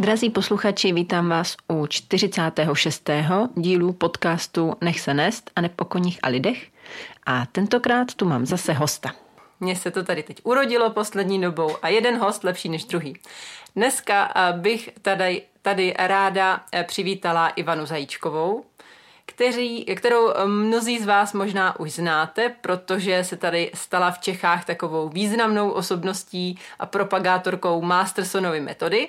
[0.00, 3.10] Drazí posluchači, vítám vás u 46.
[3.56, 6.66] dílu podcastu Nech se nest a nepokoních a lidech.
[7.26, 9.10] A tentokrát tu mám zase hosta.
[9.60, 13.16] Mně se to tady teď urodilo poslední dobou a jeden host lepší než druhý.
[13.76, 18.64] Dneska eh, bych tady, tady ráda eh, přivítala Ivanu Zajíčkovou,
[19.26, 24.64] kteří, kterou eh, mnozí z vás možná už znáte, protože se tady stala v Čechách
[24.64, 29.08] takovou významnou osobností a propagátorkou Mastersonovy metody.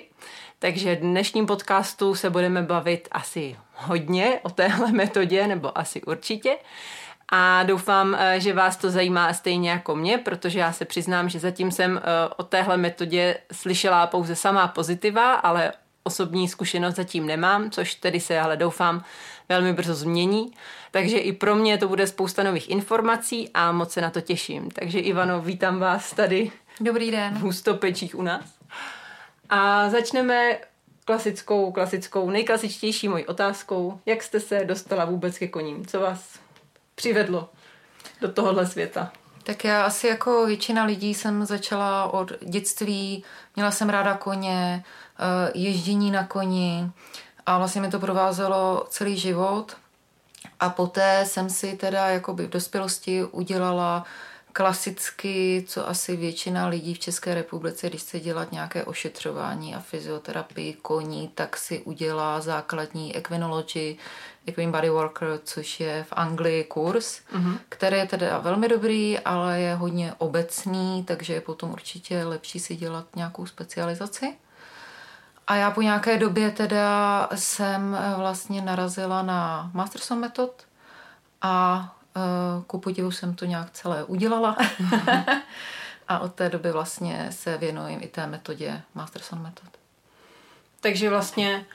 [0.62, 6.56] Takže v dnešním podcastu se budeme bavit asi hodně o téhle metodě, nebo asi určitě.
[7.28, 11.38] A doufám, eh, že vás to zajímá stejně jako mě, protože já se přiznám, že
[11.38, 12.02] zatím jsem eh,
[12.36, 18.40] o téhle metodě slyšela pouze samá pozitiva, ale osobní zkušenost zatím nemám, což tedy se
[18.40, 19.04] ale doufám
[19.48, 20.52] velmi brzo změní.
[20.90, 24.70] Takže i pro mě to bude spousta nových informací a moc se na to těším.
[24.70, 26.50] Takže Ivano, vítám vás tady.
[26.80, 27.34] Dobrý den.
[27.34, 28.61] V hustopečích u nás.
[29.54, 30.58] A začneme
[31.04, 34.00] klasickou, klasickou, nejklasičtější mojí otázkou.
[34.06, 35.86] Jak jste se dostala vůbec ke koním?
[35.86, 36.38] Co vás
[36.94, 37.50] přivedlo
[38.20, 39.12] do tohohle světa?
[39.44, 43.24] Tak já asi jako většina lidí jsem začala od dětství,
[43.56, 44.84] měla jsem ráda koně,
[45.18, 46.90] eh, ježdění na koni
[47.46, 49.76] a vlastně mi to provázelo celý život.
[50.60, 54.04] A poté jsem si teda jakoby v dospělosti udělala
[54.52, 60.72] klasicky, co asi většina lidí v České republice, když chce dělat nějaké ošetřování a fyzioterapii
[60.72, 63.96] koní, tak si udělá základní equinology,
[64.46, 67.58] Equine Body Worker, což je v Anglii kurz, mm-hmm.
[67.68, 72.76] který je teda velmi dobrý, ale je hodně obecný, takže je potom určitě lepší si
[72.76, 74.36] dělat nějakou specializaci.
[75.46, 80.62] A já po nějaké době teda jsem vlastně narazila na Masterson metod
[81.42, 81.96] a
[82.66, 84.56] ku podivu jsem to nějak celé udělala.
[86.08, 89.68] a od té doby vlastně se věnuji i té metodě Masterson metod.
[90.80, 91.66] Takže vlastně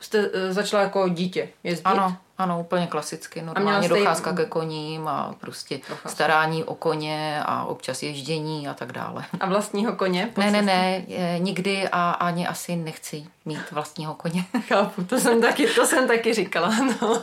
[0.00, 1.84] jste eh, začala jako dítě jezdit?
[1.84, 3.42] Ano, ano, úplně klasicky.
[3.42, 6.08] Normálně docházka ke koním a prostě docházka.
[6.08, 9.24] starání o koně a občas ježdění a tak dále.
[9.40, 10.30] A vlastního koně?
[10.36, 11.04] Ne, ne, ne,
[11.38, 14.44] nikdy a ani asi nechci mít vlastního koně.
[14.68, 16.70] Chápu, to jsem taky, to jsem taky říkala,
[17.02, 17.22] no.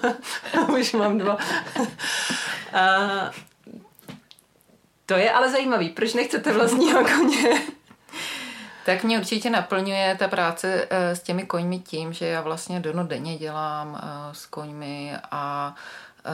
[0.80, 1.38] Už mám dva.
[2.74, 3.32] A,
[5.06, 7.62] to je ale zajímavý, proč nechcete vlastního koně?
[8.86, 13.38] Tak mě určitě naplňuje ta práce eh, s těmi koňmi tím, že já vlastně denně
[13.38, 15.76] dělám eh, s koňmi a
[16.26, 16.32] eh,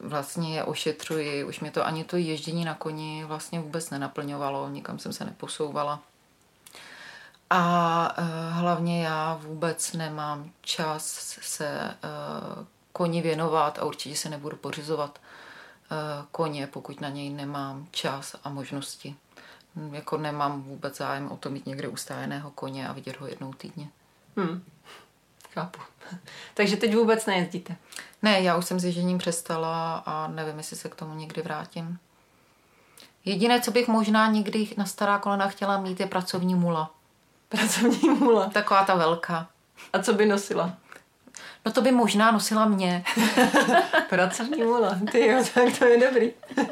[0.00, 1.44] vlastně je ošetřuji.
[1.44, 6.00] Už mě to ani to ježdění na koni vlastně vůbec nenaplňovalo, nikam jsem se neposouvala.
[7.50, 8.14] A
[8.50, 11.04] hlavně já vůbec nemám čas
[11.42, 11.96] se
[12.92, 15.18] koni věnovat a určitě se nebudu pořizovat
[16.30, 19.16] koně, pokud na něj nemám čas a možnosti.
[19.76, 23.52] Hm, jako nemám vůbec zájem o to mít někde ustájeného koně a vidět ho jednou
[23.52, 23.88] týdně.
[24.36, 24.62] Hmm.
[25.50, 25.80] Chápu.
[26.54, 27.76] Takže teď vůbec nejezdíte?
[28.22, 31.98] Ne, já už jsem s ježením přestala a nevím, jestli se k tomu někdy vrátím.
[33.24, 36.90] Jediné, co bych možná někdy na stará kolena chtěla mít, je pracovní mula.
[37.48, 38.50] Pracovní mula?
[38.50, 39.48] Taková ta velká.
[39.92, 40.74] A co by nosila?
[41.64, 43.04] No to by možná nosila mě.
[44.08, 46.32] pracovní mula, ty jo, tak to je dobrý.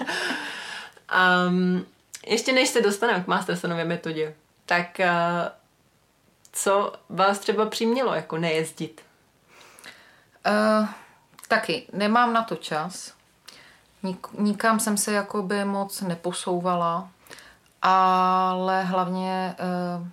[1.48, 1.86] um,
[2.26, 4.34] ještě než se dostaneme k Mastersonově metodě,
[4.66, 5.06] tak uh,
[6.52, 9.02] co vás třeba přimělo jako nejezdit?
[10.46, 10.88] Uh,
[11.48, 13.14] taky nemám na to čas.
[14.02, 17.10] Nik, nikam jsem se jakoby moc neposouvala,
[17.82, 19.56] ale hlavně
[19.98, 20.06] uh,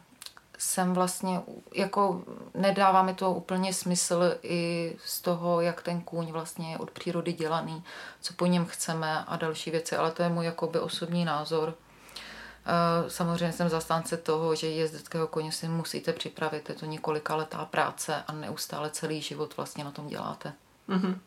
[0.57, 1.41] jsem vlastně,
[1.73, 2.21] jako
[2.53, 7.33] nedává mi to úplně smysl i z toho, jak ten kůň vlastně je od přírody
[7.33, 7.83] dělaný,
[8.21, 11.73] co po něm chceme a další věci, ale to je můj jakoby osobní názor.
[12.67, 16.69] Eh, samozřejmě jsem zastánce toho, že jezdeckého koně si musíte připravit.
[16.69, 20.53] Je to několika letá práce a neustále celý život vlastně na tom děláte.
[20.89, 21.17] Mm-hmm.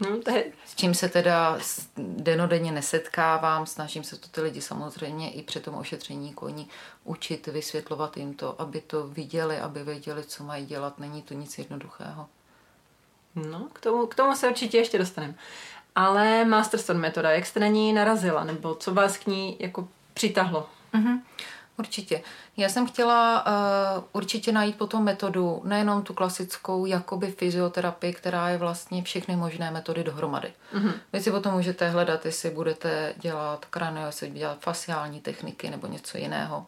[0.00, 0.44] No, to je...
[0.66, 1.58] S čím se teda
[1.96, 6.68] denodenně nesetkávám, snažím se to ty lidi samozřejmě i při tom ošetření koní
[7.04, 10.98] učit, vysvětlovat jim to, aby to viděli, aby věděli, co mají dělat.
[10.98, 12.28] Není to nic jednoduchého.
[13.34, 15.34] No, k tomu, k tomu se určitě ještě dostaneme.
[15.94, 20.68] Ale Masterstone metoda, jak jste na ní narazila, nebo co vás k ní jako přitahlo.
[20.94, 21.20] Mm-hmm.
[21.78, 22.22] Určitě.
[22.56, 28.58] Já jsem chtěla uh, určitě najít potom metodu, nejenom tu klasickou jakoby fyzioterapii, která je
[28.58, 30.52] vlastně všechny možné metody dohromady.
[30.74, 30.92] Mm-hmm.
[31.12, 36.18] Vy si potom můžete hledat, jestli budete dělat kranio, jestli dělat fasciální techniky nebo něco
[36.18, 36.66] jiného.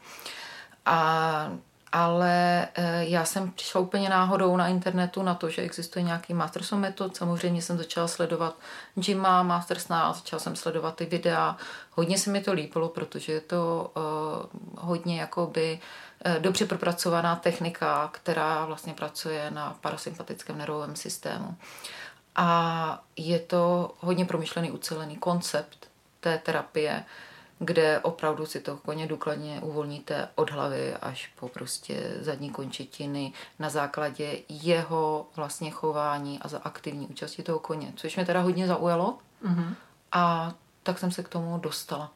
[0.86, 1.52] A,
[1.92, 6.80] ale eh, já jsem přišla úplně náhodou na internetu na to, že existuje nějaký Masterson
[6.80, 7.16] metod.
[7.16, 8.56] Samozřejmě jsem začala sledovat
[8.96, 11.56] Jima Mastersna, začala jsem sledovat ty videa.
[11.90, 15.80] Hodně se mi to líbilo, protože je to uh, hodně jakoby
[16.26, 21.56] uh, dobře propracovaná technika, která vlastně pracuje na parasympatickém nervovém systému.
[22.36, 25.88] A je to hodně promyšlený, ucelený koncept
[26.20, 27.04] té terapie,
[27.64, 33.70] kde opravdu si to koně důkladně uvolníte od hlavy až po prostě zadní končetiny na
[33.70, 39.18] základě jeho vlastně chování a za aktivní účasti toho koně, což mě teda hodně zaujalo
[39.44, 39.74] mm-hmm.
[40.12, 42.12] a tak jsem se k tomu dostala.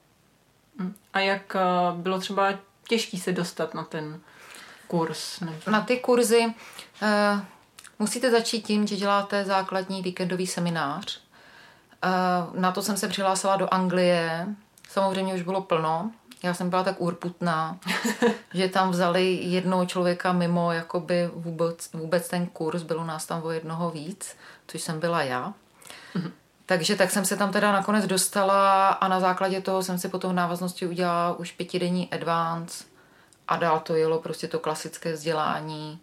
[0.78, 0.94] Mm.
[1.12, 1.60] A jak eh,
[1.94, 2.52] bylo třeba
[2.88, 4.20] těžký se dostat na ten
[4.88, 5.40] kurz?
[5.40, 5.70] Nebo...
[5.70, 7.40] Na ty kurzy uh,
[7.98, 11.20] musíte začít tím, že děláte základní víkendový seminář.
[12.04, 14.46] Uh, na to jsem se přihlásila do Anglie,
[14.88, 16.10] Samozřejmě už bylo plno.
[16.42, 17.78] Já jsem byla tak urputná,
[18.54, 22.82] že tam vzali jednoho člověka mimo jakoby vůbec, vůbec ten kurz.
[22.82, 24.36] Bylo nás tam o jednoho víc,
[24.66, 25.54] což jsem byla já.
[26.14, 26.30] Mm-hmm.
[26.66, 30.30] Takže tak jsem se tam teda nakonec dostala a na základě toho jsem si potom
[30.30, 32.84] v návaznosti udělala už pětidenní advance
[33.48, 36.00] a dál to jelo prostě to klasické vzdělání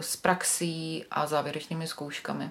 [0.00, 2.50] s praxí a závěrečnými zkouškami.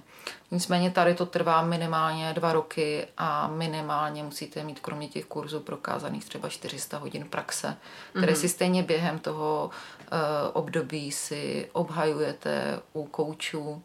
[0.52, 6.25] Nicméně tady to trvá minimálně dva roky a minimálně musíte mít kromě těch kurzů prokázaných
[6.25, 7.78] třeba 400 hodin praxe,
[8.10, 8.40] které mm-hmm.
[8.40, 10.18] si stejně během toho uh,
[10.54, 13.84] období si obhajujete u koučů.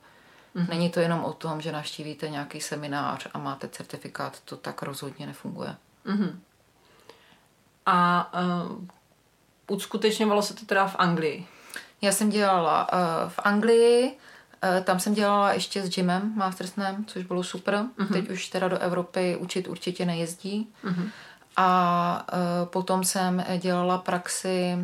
[0.56, 0.68] Mm-hmm.
[0.68, 5.26] Není to jenom o tom, že navštívíte nějaký seminář a máte certifikát, to tak rozhodně
[5.26, 5.76] nefunguje.
[6.06, 6.38] Mm-hmm.
[7.86, 8.84] A uh,
[9.66, 11.46] uskutečňovalo se to teda v Anglii?
[12.02, 17.24] Já jsem dělala uh, v Anglii, uh, tam jsem dělala ještě s Jimem Mastersnem, což
[17.24, 17.74] bylo super.
[17.74, 18.12] Uh-huh.
[18.12, 20.68] Teď už teda do Evropy učit určitě nejezdí.
[20.84, 21.10] Uh-huh.
[21.56, 24.78] A uh, potom jsem dělala praxi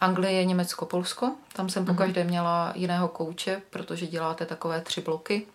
[0.00, 1.34] Anglie, Německo, Polsko.
[1.52, 1.86] Tam jsem uh-huh.
[1.86, 5.46] pokaždé měla jiného kouče, protože děláte takové tři bloky.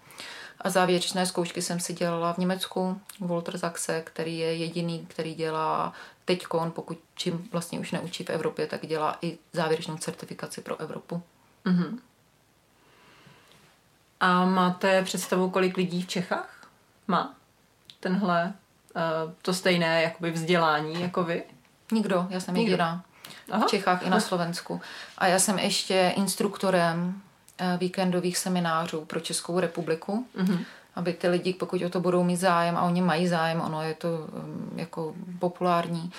[0.63, 5.93] A závěrečné zkoušky jsem si dělala v Německu, Walter Zachse, který je jediný, který dělá
[6.25, 11.23] teď, pokud čím vlastně už neučí v Evropě, tak dělá i závěrečnou certifikaci pro Evropu.
[11.65, 11.99] Mm-hmm.
[14.19, 16.67] A máte představu, kolik lidí v Čechách
[17.07, 17.35] má
[17.99, 18.53] tenhle
[18.95, 21.43] uh, to stejné jakoby vzdělání jako vy?
[21.91, 22.71] Nikdo, já jsem Nikdo.
[22.71, 23.05] jediná.
[23.51, 23.67] Aha.
[23.67, 24.81] V Čechách i na Slovensku.
[25.17, 27.21] A já jsem ještě instruktorem
[27.77, 30.27] víkendových seminářů pro Českou republiku.
[30.37, 30.65] Mm-hmm
[30.95, 33.93] aby ty lidi, pokud o to budou mít zájem, a oni mají zájem, ono je
[33.93, 36.11] to um, jako populární,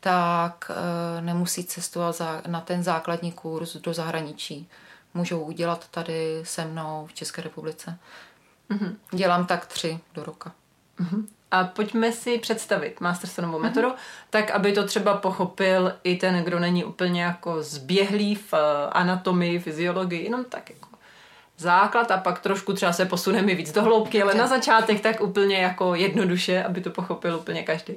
[0.00, 4.68] tak uh, nemusí cestovat na ten základní kurz do zahraničí.
[5.14, 7.98] Můžou udělat tady se mnou v České republice.
[8.70, 8.96] Mm-hmm.
[9.12, 10.52] Dělám tak tři do roka.
[11.00, 11.26] Mm-hmm.
[11.50, 13.62] A pojďme si představit Mastersonovou mm-hmm.
[13.62, 13.92] metodu,
[14.30, 18.58] tak aby to třeba pochopil i ten, kdo není úplně jako zběhlý v uh,
[18.92, 20.88] anatomii, fyziologii, jenom tak jako
[21.58, 25.56] základ a pak trošku třeba se posuneme víc do hloubky, ale na začátek tak úplně
[25.56, 27.94] jako jednoduše, aby to pochopil úplně každý.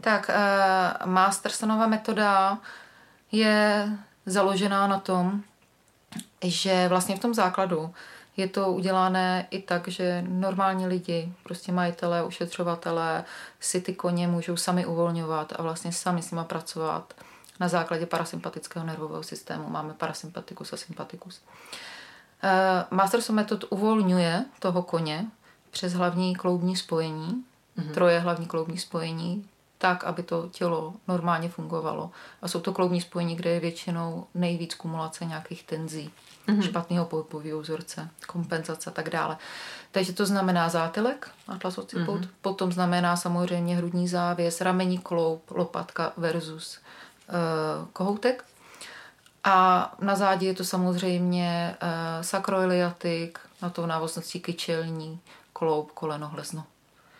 [0.00, 2.58] Tak uh, Mastersonova metoda
[3.32, 3.88] je
[4.26, 5.42] založená na tom,
[6.44, 7.94] že vlastně v tom základu
[8.36, 13.24] je to udělané i tak, že normální lidi, prostě majitelé, ušetřovatelé
[13.60, 17.14] si ty koně můžou sami uvolňovat a vlastně sami s nima pracovat
[17.60, 19.68] na základě parasympatického nervového systému.
[19.68, 21.40] Máme parasympatikus a sympatikus.
[22.42, 25.26] Eh, Masterson metod uvolňuje toho koně
[25.70, 27.44] přes hlavní kloubní spojení,
[27.78, 27.94] mm-hmm.
[27.94, 32.10] troje hlavní kloubní spojení, tak, aby to tělo normálně fungovalo.
[32.42, 36.12] A jsou to kloubní spojení, kde je většinou nejvíc kumulace nějakých tenzí,
[36.48, 36.62] mm-hmm.
[36.62, 39.36] špatného pohybového vzorce, kompenzace a tak dále.
[39.92, 42.30] Takže to znamená zátylek, atlas occiput, mm-hmm.
[42.42, 46.78] potom znamená samozřejmě hrudní závěs, ramení kloub, lopatka versus
[47.28, 48.44] uh, kohoutek.
[49.44, 51.88] A na zádě je to samozřejmě uh,
[52.22, 55.20] sakroiliatik, na to návaznosti kyčelní,
[55.52, 56.64] kloub, koleno, hlezno.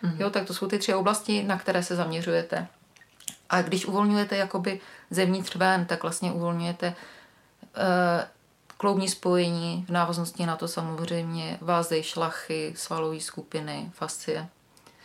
[0.03, 0.15] Mm-hmm.
[0.19, 2.67] Jo, tak to jsou ty tři oblasti, na které se zaměřujete.
[3.49, 4.79] A když uvolňujete jakoby
[5.09, 7.83] zevnitř ven, tak vlastně uvolňujete uh,
[8.77, 14.49] kloubní spojení, v návaznosti na to samozřejmě vázej, šlachy, svalové skupiny, fascie.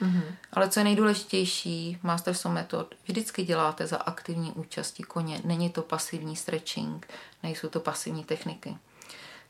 [0.03, 0.23] Mm-hmm.
[0.53, 5.41] Ale co je nejdůležitější, Masterson metod vždycky děláte za aktivní účasti koně.
[5.45, 7.07] Není to pasivní stretching,
[7.43, 8.77] nejsou to pasivní techniky.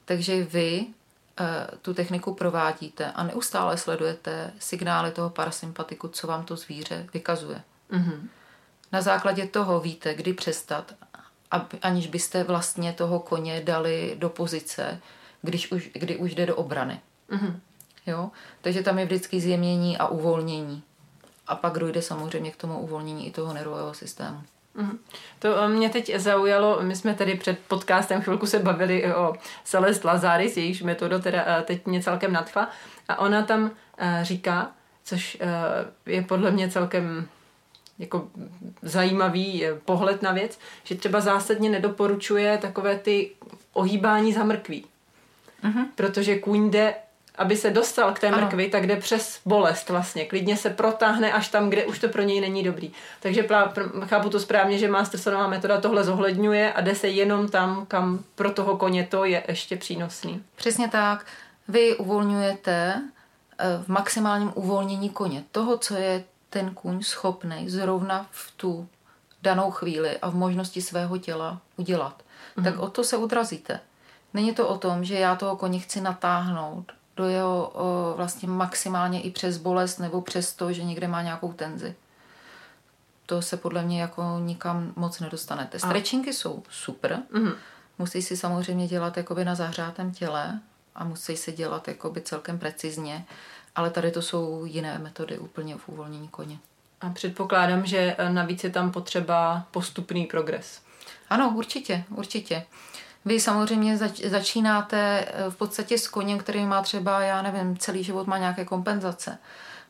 [0.05, 0.87] Takže vy e,
[1.83, 7.63] tu techniku provádíte a neustále sledujete signály toho parasympatiku, co vám to zvíře vykazuje.
[7.91, 8.29] Mm-hmm.
[8.93, 10.95] Na základě toho víte, kdy přestat,
[11.83, 15.01] aniž byste vlastně toho koně dali do pozice,
[15.43, 17.01] když už, kdy už jde do obrany.
[17.31, 17.55] Mm-hmm.
[18.07, 18.31] Jo?
[18.61, 20.83] Takže tam je vždycky zjemnění a uvolnění.
[21.47, 24.43] A pak dojde samozřejmě k tomu uvolnění i toho nervového systému.
[24.75, 24.99] Mhm.
[25.39, 30.05] To eh, mě teď zaujalo, my jsme tady před podcastem chvilku se bavili o Celest
[30.05, 32.71] Lazaris, jejíž metodu teda eh, teď mě celkem nadchla
[33.09, 34.71] a ona tam eh, říká,
[35.05, 35.39] což
[36.07, 37.29] je podle mě celkem
[38.03, 38.29] jako
[38.83, 43.31] zajímavý pohled na věc, že třeba zásadně nedoporučuje takové ty
[43.73, 44.85] ohýbání za mrkví.
[45.65, 45.87] Mm-hmm.
[45.95, 46.95] Protože kůň jde
[47.37, 48.71] aby se dostal k té mrkvi, ano.
[48.73, 50.25] tak jde přes bolest vlastně.
[50.25, 52.93] Klidně se protáhne až tam, kde už to pro něj není dobrý.
[53.21, 53.73] Takže plá,
[54.05, 58.51] chápu to správně, že Mastersonová metoda tohle zohledňuje a jde se jenom tam, kam pro
[58.51, 60.43] toho koně to je ještě přínosný.
[60.57, 61.27] Přesně tak.
[61.69, 63.03] Vy uvolňujete
[63.59, 68.89] eh, v maximálním uvolnění koně toho, co je ten kůň schopný zrovna v tu
[69.43, 72.23] danou chvíli a v možnosti svého těla udělat.
[72.57, 72.65] Mhm.
[72.65, 73.81] Tak o to se udrazíte.
[74.35, 79.21] Není to o tom, že já toho koně chci natáhnout do jeho o, vlastně maximálně
[79.21, 81.95] i přes bolest nebo přes to, že někde má nějakou tenzi.
[83.27, 85.79] To se podle mě jako nikam moc nedostanete.
[85.79, 87.23] Stretchingy jsou super.
[87.33, 87.55] Mm-hmm.
[87.99, 90.61] Musí si samozřejmě dělat jakoby na zahřátém těle
[90.95, 93.25] a musí se dělat jakoby celkem precizně,
[93.77, 96.59] ale tady to jsou jiné metody úplně v uvolnění koně.
[97.01, 100.81] A předpokládám, že navíc je tam potřeba postupný progres.
[101.31, 102.67] Ano, určitě, určitě.
[103.25, 108.05] Vy samozřejmě zač- začínáte eh, v podstatě s koněm, který má třeba, já nevím, celý
[108.05, 109.39] život má nějaké kompenzace.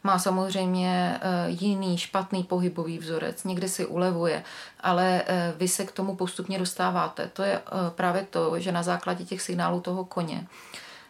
[0.04, 4.44] Má samozřejmě eh, jiný špatný pohybový vzorec, někde si ulevuje,
[4.80, 7.30] ale eh, vy se k tomu postupně dostáváte.
[7.32, 7.62] To je
[7.94, 10.46] právě to, že na základě těch signálů toho koně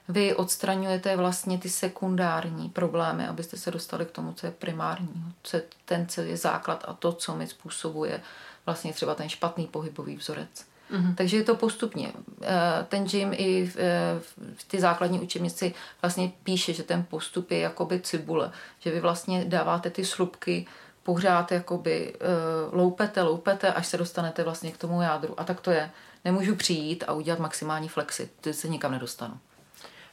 [0.08, 5.56] vy odstraňujete vlastně ty sekundární problémy, abyste se dostali k tomu, co je primární, co
[5.56, 8.20] je ten, co je základ a to, co mi způsobuje
[8.66, 10.64] vlastně třeba ten špatný pohybový vzorec.
[10.92, 11.14] Mm-hmm.
[11.14, 12.12] Takže je to postupně.
[12.42, 14.20] Eh, ten Jim i v, eh,
[14.54, 19.44] v ty základní učebnici vlastně píše, že ten postup je jakoby cibule, že vy vlastně
[19.44, 20.66] dáváte ty slupky
[21.02, 25.40] pořád jakoby uh, loupete, loupete, až se dostanete vlastně k tomu jádru.
[25.40, 25.90] A tak to je.
[26.24, 29.34] Nemůžu přijít a udělat maximální flexi, ty se nikam nedostanu.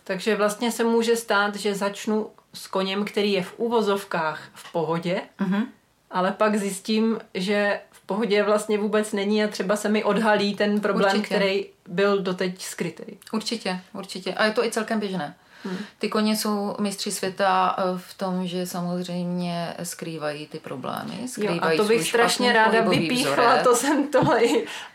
[0.03, 5.22] Takže vlastně se může stát, že začnu s koněm, který je v úvozovkách v pohodě,
[5.39, 5.65] mm-hmm.
[6.12, 7.79] ale pak zjistím, že
[8.10, 11.36] pohodě vlastně vůbec není a třeba se mi odhalí ten problém, určitě.
[11.36, 13.03] který byl doteď skrytý.
[13.32, 14.34] Určitě, určitě.
[14.34, 15.36] A je to i celkem běžné.
[15.63, 15.78] Hmm.
[16.00, 21.28] Ty koně jsou mistři světa eh, v tom, že samozřejmě skrývají ty problémy.
[21.28, 24.42] Skrývají jo, a to bych strašně ráda vypíchla, to jsem tohle,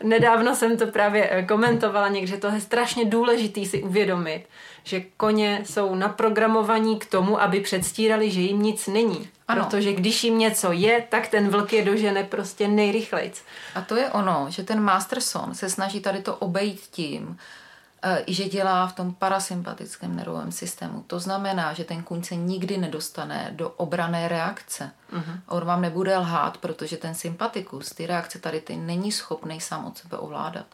[0.03, 4.43] nedávno jsem to právě eh, komentovala někde, to je strašně důležitý si uvědomit,
[4.83, 9.29] že koně jsou naprogramovaní k tomu, aby předstírali, že jim nic není.
[9.47, 9.63] Ano.
[9.63, 13.41] Protože když jim něco je, tak ten vlk je dožene prostě nejrychlejc.
[13.75, 17.37] A to je ono, že ten Masterson se snaží tady to obejít tím,
[18.27, 21.03] že dělá v tom parasympatickém nervovém systému.
[21.07, 24.91] To znamená, že ten kuň se nikdy nedostane do obrané reakce.
[25.13, 25.39] Uh-huh.
[25.47, 29.97] On vám nebude lhát, protože ten sympatikus, ty reakce tady ty není schopný sám od
[29.97, 30.65] sebe ovládat.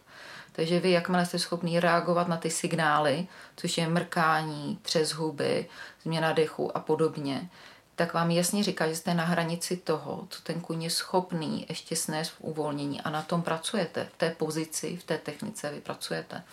[0.52, 5.70] Takže vy, jakmile jste schopný reagovat na ty signály, což je mrkání, třes huby,
[6.04, 7.50] změna dechu a podobně,
[7.96, 11.96] tak vám jasně říká, že jste na hranici toho, co ten kůň je schopný ještě
[11.96, 14.08] snést v uvolnění a na tom pracujete.
[14.14, 16.44] V té pozici, v té technice vy pracujete.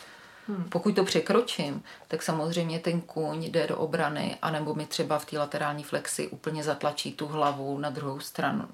[0.49, 0.65] Hmm.
[0.69, 5.39] Pokud to překročím, tak samozřejmě ten kůň jde do obrany, anebo mi třeba v té
[5.39, 8.65] laterální flexi úplně zatlačí tu hlavu na druhou stranu,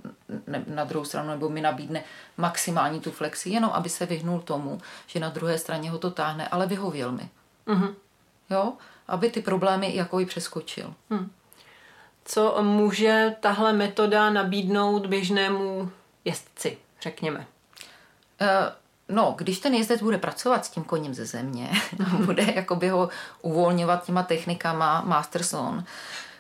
[0.46, 2.04] ne, na druhou stranu nebo mi nabídne
[2.36, 6.48] maximální tu flexi, jenom aby se vyhnul tomu, že na druhé straně ho to táhne,
[6.48, 7.28] ale vyhověl mi.
[7.66, 7.94] Hmm.
[8.50, 8.72] Jo?
[9.08, 10.94] Aby ty problémy jako i přeskočil.
[11.10, 11.30] Hmm.
[12.24, 15.90] Co může tahle metoda nabídnout běžnému
[16.24, 17.46] jezdci, řekněme?
[18.40, 18.46] Uh,
[19.08, 21.70] No, když ten jezdec bude pracovat s tím koním ze země,
[22.24, 23.08] bude jakoby ho
[23.42, 25.84] uvolňovat těma technikama Masterson,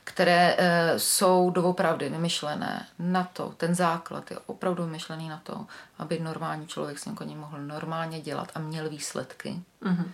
[0.04, 5.66] které e, jsou doopravdy vymyšlené na to, ten základ je opravdu vymyšlený na to,
[5.98, 10.06] aby normální člověk s tím koním mohl normálně dělat a měl výsledky, mm-hmm.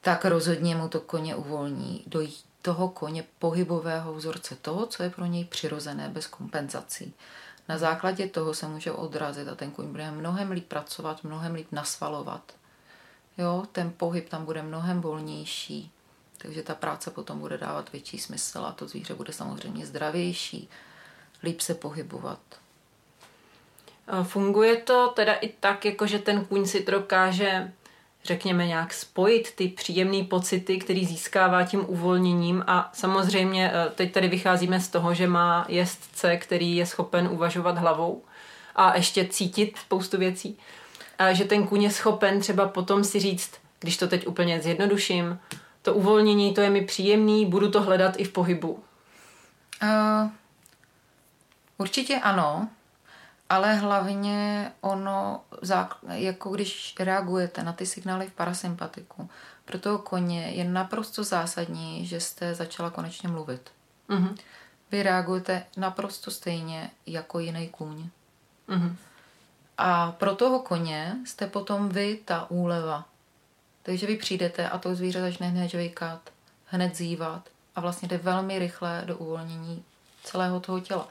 [0.00, 2.20] tak rozhodně mu to koně uvolní do
[2.62, 7.14] toho koně pohybového vzorce, toho, co je pro něj přirozené bez kompenzací.
[7.68, 11.68] Na základě toho se může odrazit a ten kůň bude mnohem líp pracovat, mnohem líp
[11.72, 12.52] nasvalovat.
[13.38, 15.90] Jo, ten pohyb tam bude mnohem volnější,
[16.38, 20.68] takže ta práce potom bude dávat větší smysl a to zvíře bude samozřejmě zdravější,
[21.42, 22.40] líp se pohybovat.
[24.22, 27.72] Funguje to teda i tak, jako že ten kůň si dokáže
[28.24, 34.28] řekněme, nějak spojit ty příjemné pocity, který získává tím uvolněním a samozřejmě eh, teď tady
[34.28, 38.22] vycházíme z toho, že má jezdce, který je schopen uvažovat hlavou
[38.76, 40.58] a ještě cítit spoustu věcí.
[41.18, 43.50] A že ten kůň je schopen třeba potom si říct,
[43.80, 45.38] když to teď úplně zjednoduším,
[45.82, 48.84] to uvolnění, to je mi příjemný, budu to hledat i v pohybu.
[49.82, 50.30] Uh,
[51.78, 52.68] určitě ano,
[53.54, 55.44] ale hlavně ono,
[56.10, 59.28] jako když reagujete na ty signály v parasympatiku,
[59.64, 63.70] pro toho koně je naprosto zásadní, že jste začala konečně mluvit.
[64.08, 64.36] Mm-hmm.
[64.90, 68.08] Vy reagujete naprosto stejně jako jiný kůň.
[68.68, 68.96] Mm-hmm.
[69.78, 73.04] A pro toho koně jste potom vy ta úleva.
[73.82, 76.20] Takže vy přijdete a to zvíře začne hned žvejkat,
[76.66, 79.84] hned zývat a vlastně jde velmi rychle do uvolnění
[80.24, 81.08] celého toho těla.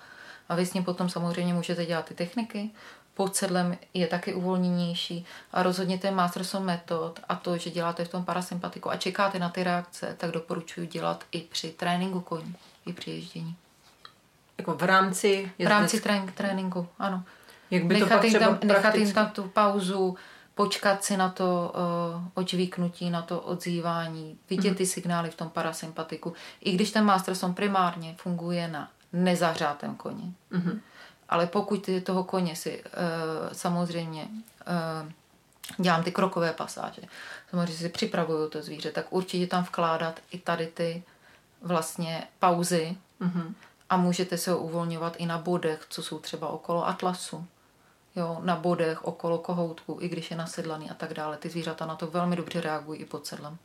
[0.54, 2.70] A vy s ním potom samozřejmě můžete dělat ty techniky,
[3.14, 8.10] pod sedlem je taky uvolněnější a rozhodně ten Masterson metod a to, že děláte v
[8.10, 12.56] tom parasympatiku a čekáte na ty reakce, tak doporučuji dělat i při tréninku koní,
[12.86, 13.56] i při ježdění.
[14.58, 15.52] Jako v rámci...
[15.60, 17.24] V rámci trénink, tréninku, ano.
[17.72, 20.18] Jak by nechat, to jim tam, nechat jim tam tu pauzu,
[20.56, 24.78] počkat si na to uh, očvíknutí, na to odzývání, vidět mm-hmm.
[24.78, 26.34] ty signály v tom parasympatiku.
[26.62, 30.34] I když ten Masterson primárně funguje na nezahřátém koni.
[30.52, 30.80] Mm-hmm
[31.34, 32.90] ale pokud toho koně si uh,
[33.54, 35.12] samozřejmě uh,
[35.78, 37.02] dělám ty krokové pasáže,
[37.50, 41.04] samozřejmě si připravuju to zvíře, tak určitě tam vkládat i tady ty
[41.62, 43.54] vlastně pauzy mm-hmm.
[43.90, 47.46] a můžete se ho uvolňovat i na bodech, co jsou třeba okolo atlasu.
[48.16, 51.38] Jo, na bodech okolo kohoutku, i když je nasedlaný a tak dále.
[51.38, 53.58] Ty zvířata na to velmi dobře reagují i pod sedlem.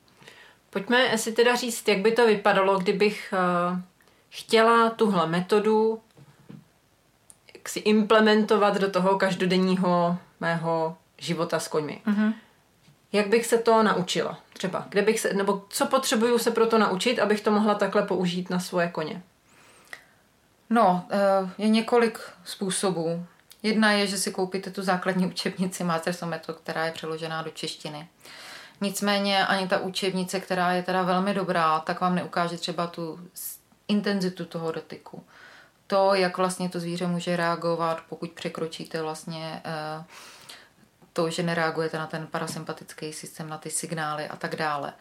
[0.71, 3.35] Pojďme si teda říct, jak by to vypadalo, kdybych
[3.73, 3.81] uh,
[4.29, 6.01] chtěla tuhle metodu
[7.69, 12.03] si implementovat do toho každodenního mého života s koňmi.
[12.07, 12.35] Mm-hmm.
[13.13, 14.39] Jak bych se to naučila?
[14.53, 18.03] Třeba, kde bych se, nebo co potřebuju se pro to naučit, abych to mohla takhle
[18.03, 19.23] použít na svoje koně?
[20.71, 23.27] No, eh, je několik způsobů.
[23.63, 28.09] Jedna je, že si koupíte tu základní učebnici Masters Method, která je přeložená do češtiny.
[28.81, 33.21] Nicméně ani ta učebnice, která je teda velmi dobrá, tak vám neukáže třeba tu
[33.89, 35.25] intenzitu toho dotyku
[35.89, 40.05] to, jak vlastně to zvíře může reagovat, pokud překročíte vlastně eh,
[41.13, 44.93] to, že nereagujete na ten parasympatický systém, na ty signály a tak dále.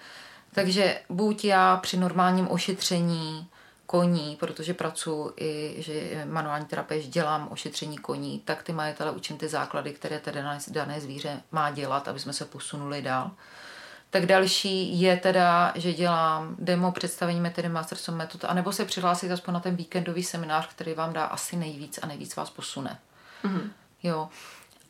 [0.51, 3.49] Takže buď já při normálním ošetření
[3.85, 9.47] koní, protože pracuji i, že manuální terapeut dělám ošetření koní, tak ty majitele učím ty
[9.47, 13.31] základy, které tedy dané zvíře má dělat, aby jsme se posunuli dál.
[14.09, 19.31] Tak další je teda, že dělám demo představení metody Masters of Method, anebo se přihlásit
[19.31, 22.99] aspoň na ten víkendový seminář, který vám dá asi nejvíc a nejvíc vás posune.
[23.43, 23.69] Mm-hmm.
[24.03, 24.29] Jo.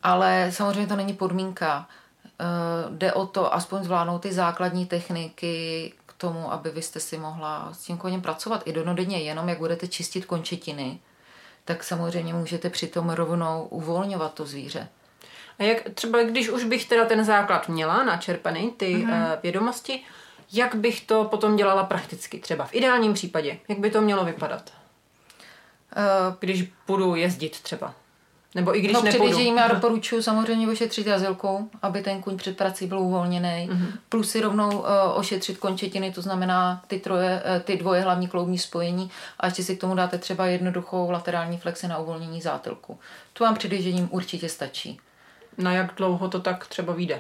[0.03, 1.87] Ale samozřejmě to není podmínka.
[2.87, 7.17] Uh, jde o to aspoň zvládnout ty základní techniky k tomu, aby vy jste si
[7.17, 10.99] mohla s tím koněm pracovat i donodenně, jenom jak budete čistit končetiny,
[11.65, 14.87] tak samozřejmě můžete přitom rovnou uvolňovat to zvíře.
[15.59, 19.33] A jak třeba, když už bych teda ten základ měla načerpaný, ty mm-hmm.
[19.33, 20.03] uh, vědomosti,
[20.53, 24.71] jak bych to potom dělala prakticky, třeba v ideálním případě, jak by to mělo vypadat?
[25.97, 27.93] Uh, když budu jezdit třeba.
[28.55, 29.37] Nebo i když no, nepůjdu.
[29.37, 33.69] před já doporučuji samozřejmě ošetřit jazylkou, aby ten kuň před prací byl uvolněný.
[33.71, 33.91] Mm-hmm.
[34.09, 38.57] Plus si rovnou uh, ošetřit končetiny, to znamená ty, troje, uh, ty dvoje hlavní kloubní
[38.57, 42.99] spojení a ještě si k tomu dáte třeba jednoduchou laterální flexi na uvolnění zátylku.
[43.33, 43.71] To vám před
[44.11, 44.99] určitě stačí.
[45.57, 47.15] Na jak dlouho to tak třeba vyjde?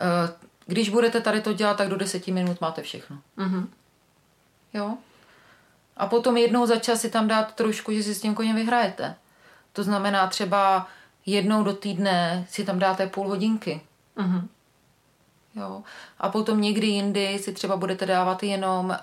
[0.00, 0.32] Eh,
[0.66, 3.18] když budete tady to dělat, tak do deseti minut máte všechno.
[3.38, 3.66] Mm-hmm.
[4.74, 4.94] Jo?
[5.96, 9.14] A potom jednou za čas si tam dát trošku, že si s tím koněm vyhrajete.
[9.72, 10.86] To znamená třeba
[11.26, 13.80] jednou do týdne si tam dáte půl hodinky.
[14.16, 14.48] Mm-hmm.
[15.54, 15.82] Jo.
[16.18, 18.94] A potom někdy jindy si třeba budete dávat jenom uh,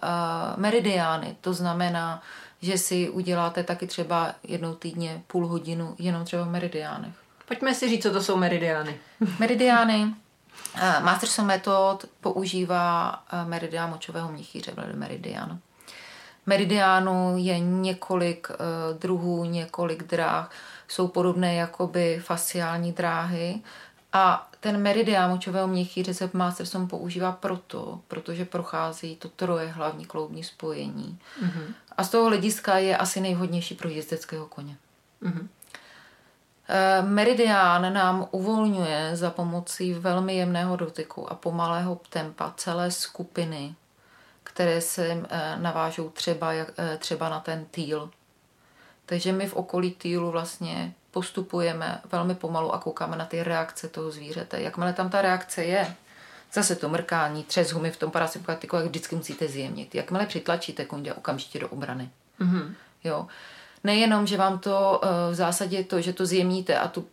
[0.58, 1.36] meridiány.
[1.42, 2.22] To znamená,
[2.62, 7.21] že si uděláte taky třeba jednou týdně půl hodinu jenom třeba v meridiánech.
[7.52, 9.00] Pojďme si říct, co to jsou meridiány.
[9.40, 10.04] Meridiány.
[10.04, 15.60] Uh, Masterson metod používá uh, meridián močového měchýře, meridian.
[16.46, 20.52] Meridiánu je několik uh, druhů, několik dráh,
[20.88, 23.62] jsou podobné jakoby fasciální dráhy
[24.14, 30.44] a ten meridián močového měchýře se Masterson používá proto, protože prochází to troje hlavní kloubní
[30.44, 31.20] spojení.
[31.44, 31.74] Mm-hmm.
[31.98, 34.78] A z toho hlediska je asi nejvhodnější pro jezdeckého koně.
[35.24, 35.48] Mm-hmm.
[36.74, 43.76] Eh, meridián nám uvolňuje za pomocí velmi jemného dotyku a pomalého tempa celé skupiny,
[44.44, 48.10] které se eh, navážou třeba, eh, třeba na ten týl.
[49.06, 54.12] Takže my v okolí týlu vlastně postupujeme velmi pomalu a koukáme na ty reakce toho
[54.12, 54.62] zvířete.
[54.62, 55.96] Jakmile tam ta reakce je,
[56.54, 59.96] zase to mrkání, třes humy v tom parasympatiku, jak vždycky musíte zjemnit.
[59.96, 62.10] Jakmile přitlačíte kundě okamžitě do obrany.
[62.40, 62.74] Mm-hmm.
[63.04, 63.28] Jo
[63.84, 67.06] nejenom, že vám to eh, v zásadě to, že to zjemníte a tu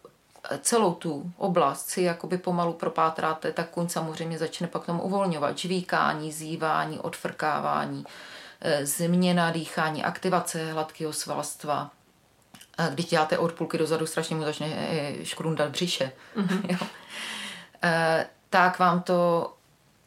[0.61, 5.59] celou tu oblast si jakoby pomalu propátráte, tak kuň samozřejmě začne pak tomu uvolňovat.
[5.59, 8.05] Žvíkání, zývání, odfrkávání,
[8.61, 11.91] eh, změna dýchání, aktivace hladkého svalstva,
[12.95, 16.13] když děláte od půlky dozadu, strašně mu začne eh, škrundat břiše.
[16.37, 18.27] Mm-hmm.
[18.51, 19.53] tak vám to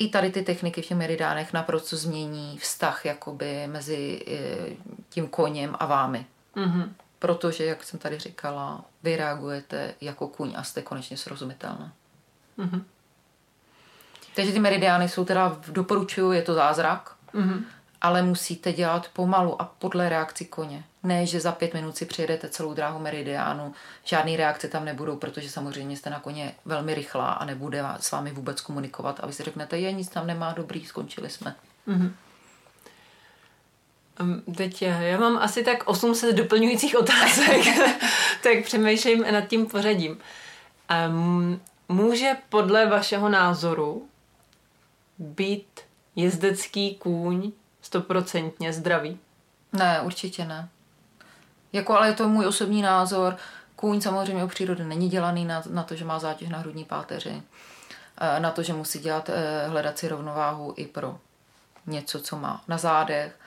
[0.02, 4.76] i tady ty techniky v těch meridánech naprosto změní vztah jakoby mezi eh,
[5.10, 6.26] tím koněm a vámi.
[6.56, 6.90] Mm-hmm.
[7.20, 11.94] Protože, jak jsem tady říkala, vy reagujete jako kuň a jste konečně srozumitelná.
[12.60, 12.84] Mm-hmm.
[14.36, 17.64] Takže ty meridiány jsou teda, doporučuju, je to zázrak, mm-hmm.
[18.02, 20.84] ale musíte dělat pomalu a podle reakci koně.
[21.04, 25.50] Ne, že za pět minut si přijedete celou dráhu meridiánu, žádné reakce tam nebudou, protože
[25.50, 29.44] samozřejmě jste na koně velmi rychlá a nebude s vámi vůbec komunikovat a vy si
[29.44, 31.56] řeknete, je, nic tam nemá, dobrý, skončili jsme.
[31.88, 32.12] Mm-hmm.
[34.58, 37.66] Teď já mám asi tak 800 doplňujících otázek,
[38.44, 40.18] tak přemýšlím nad tím pořadím.
[41.10, 44.08] Um, může podle vašeho názoru
[45.20, 45.82] být
[46.16, 49.20] jezdecký kůň stoprocentně zdravý?
[49.74, 50.70] Ne, určitě ne.
[51.74, 53.38] Jako, ale je to můj osobní názor.
[53.76, 57.44] Kůň samozřejmě o přírody není dělaný na, na to, že má zátěž na hrudní páteři,
[58.22, 61.20] eh, na to, že musí dělat, eh, hledat si rovnováhu i pro
[61.88, 63.41] něco, co má na zádech, eh,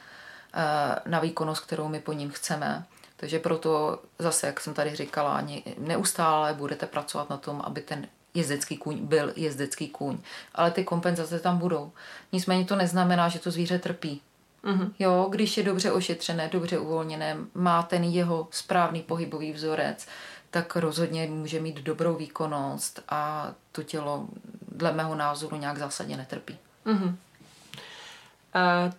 [1.06, 2.84] na výkonnost, kterou my po ním chceme.
[3.16, 5.42] Takže proto zase, jak jsem tady říkala,
[5.78, 10.18] neustále budete pracovat na tom, aby ten jezdecký kůň byl jezdecký kůň.
[10.54, 11.92] Ale ty kompenzace tam budou.
[12.32, 14.20] Nicméně to neznamená, že to zvíře trpí.
[14.64, 14.90] Mm-hmm.
[14.98, 20.06] Jo, když je dobře ošetřené, dobře uvolněné, má ten jeho správný pohybový vzorec,
[20.50, 24.26] tak rozhodně může mít dobrou výkonnost a to tělo
[24.68, 26.58] dle mého názoru nějak zásadně netrpí.
[26.86, 27.14] Mm-hmm.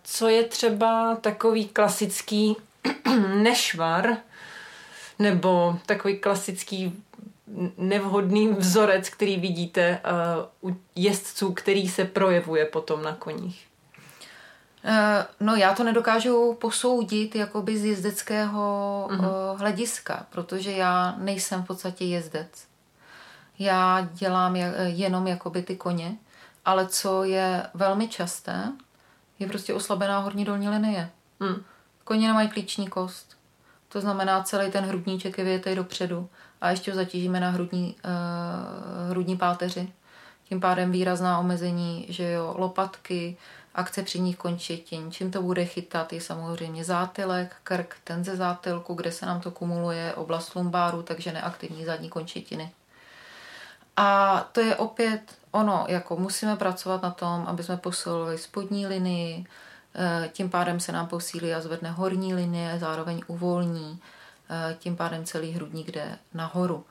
[0.04, 2.56] Co je třeba takový klasický
[3.36, 4.18] nešvar
[5.20, 7.04] nebo takový klasický
[7.78, 10.02] nevhodný vzorec, který vidíte
[10.64, 13.68] u jezdců, který se projevuje potom na koních?
[14.88, 19.58] Eh, no já to nedokážu posoudit jakoby z jezdeckého uh-huh.
[19.58, 22.68] hlediska, protože já nejsem v podstatě jezdec.
[23.60, 26.18] Já dělám jenom jakoby ty koně,
[26.66, 28.72] ale co je velmi časté,
[29.40, 31.10] je prostě oslabená horní dolní linie.
[31.40, 31.56] Mm.
[32.04, 33.38] Koně nemají klíční kost.
[33.90, 36.30] To znamená, celý ten hrudníček je větej dopředu
[36.62, 39.94] a ještě ho zatížíme na hrudní, uh, hrudní páteři.
[40.50, 43.38] Tím pádem výrazná omezení, že jo, lopatky,
[43.76, 45.12] akce předních končetin.
[45.12, 49.52] Čím to bude chytat je samozřejmě zátylek, krk, ten ze zátylku, kde se nám to
[49.52, 52.72] kumuluje, oblast lumbáru, takže neaktivní zadní končetiny.
[53.98, 55.22] A to je opět
[55.56, 59.46] ono, jako musíme pracovat na tom, aby jsme posilovali spodní linii,
[59.96, 64.00] eh, tím pádem se nám posílí a zvedne horní linie, zároveň uvolní,
[64.50, 66.86] eh, tím pádem celý hrudník jde nahoru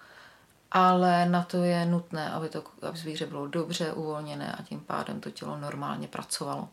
[0.74, 5.20] ale na to je nutné, aby to aby zvíře bylo dobře uvolněné a tím pádem
[5.20, 6.68] to tělo normálně pracovalo.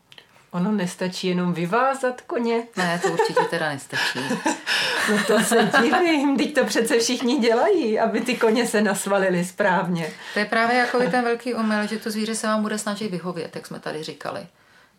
[0.52, 2.66] Ono nestačí jenom vyvázat koně?
[2.76, 4.18] Ne, to určitě teda nestačí.
[5.10, 10.12] no to se divím, teď to přece všichni dělají, aby ty koně se nasvalily správně.
[10.32, 13.56] To je právě jako ten velký omyl, že to zvíře se vám bude snažit vyhovět,
[13.56, 14.46] jak jsme tady říkali.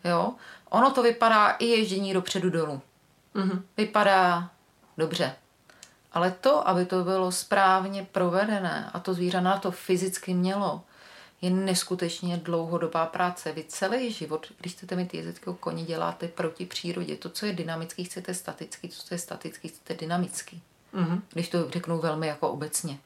[0.04, 0.34] Jo?
[0.70, 2.82] Ono to vypadá i ježdění dopředu dolů.
[3.36, 3.62] Mm-hmm.
[3.78, 4.50] Vypadá
[4.98, 5.36] dobře.
[6.13, 10.82] Ale to, aby to bylo správně provedené a to zvíře na to fyzicky mělo,
[11.43, 13.51] je neskutečně dlouhodobá práce.
[13.51, 17.15] Vy celý život, když chcete mít jezeckého koně, děláte proti přírodě.
[17.15, 20.62] To, co je dynamický, chcete statický, to, co je statický, chcete dynamický.
[20.93, 21.21] Mm-hmm.
[21.34, 22.97] Když to řeknu velmi jako obecně.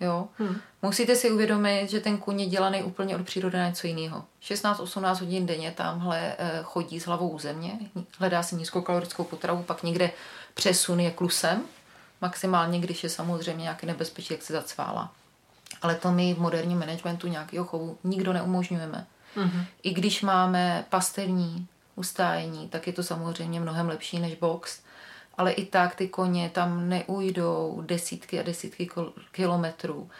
[0.00, 0.28] Jo?
[0.38, 0.60] Hmm.
[0.82, 4.24] Musíte si uvědomit, že ten kůň je dělaný úplně od přírody na něco jiného.
[4.42, 7.78] 16-18 hodin denně tamhle eh, chodí s hlavou u země,
[8.18, 10.10] hledá si nízkokalorickou potravu, pak někde
[10.54, 11.62] přesun je klusem,
[12.20, 15.12] maximálně, když je samozřejmě nějaké nebezpečí, jak se zacválá.
[15.82, 19.06] Ale to my v moderním managementu nějakého chovu nikdo neumožňujeme.
[19.36, 19.64] Mm-hmm.
[19.82, 24.80] I když máme pastevní ustájení, tak je to samozřejmě mnohem lepší než box.
[25.38, 28.88] Ale i tak ty koně tam neujdou desítky a desítky
[29.32, 30.10] kilometrů.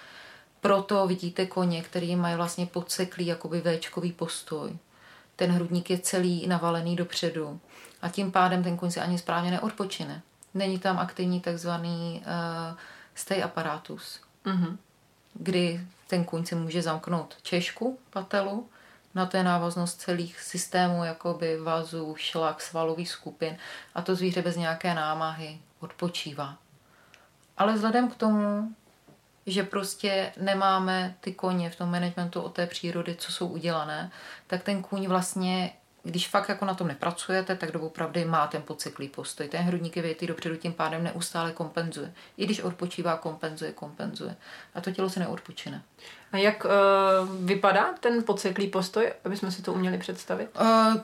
[0.60, 4.76] Proto vidíte koně, který mají vlastně podseklý jakoby Včkový postoj.
[5.36, 7.60] Ten hrudník je celý navalený dopředu
[8.02, 10.22] a tím pádem ten koň si ani správně neodpočine.
[10.54, 12.78] Není tam aktivní takzvaný uh,
[13.14, 14.76] stay apparatus, mm-hmm.
[15.38, 18.68] Kdy ten kůň si může zamknout češku, patelu,
[19.14, 23.56] na to je návaznost celých systémů, jakoby vazů, šlak, svalových skupin
[23.94, 26.56] a to zvíře bez nějaké námahy odpočívá.
[27.58, 28.74] Ale vzhledem k tomu,
[29.46, 34.10] že prostě nemáme ty koně v tom managementu o té přírody, co jsou udělané,
[34.46, 35.72] tak ten kůň vlastně
[36.06, 39.48] když fakt jako na tom nepracujete, tak doopravdy má ten podcyklý postoj.
[39.48, 42.12] Ten hrudník je větý dopředu, tím pádem neustále kompenzuje.
[42.36, 44.36] I když odpočívá, kompenzuje, kompenzuje.
[44.74, 45.82] A to tělo se neodpočine.
[46.32, 46.70] A jak uh,
[47.46, 50.48] vypadá ten podseklý postoj, aby jsme si to uměli představit?
[50.60, 50.96] Uh,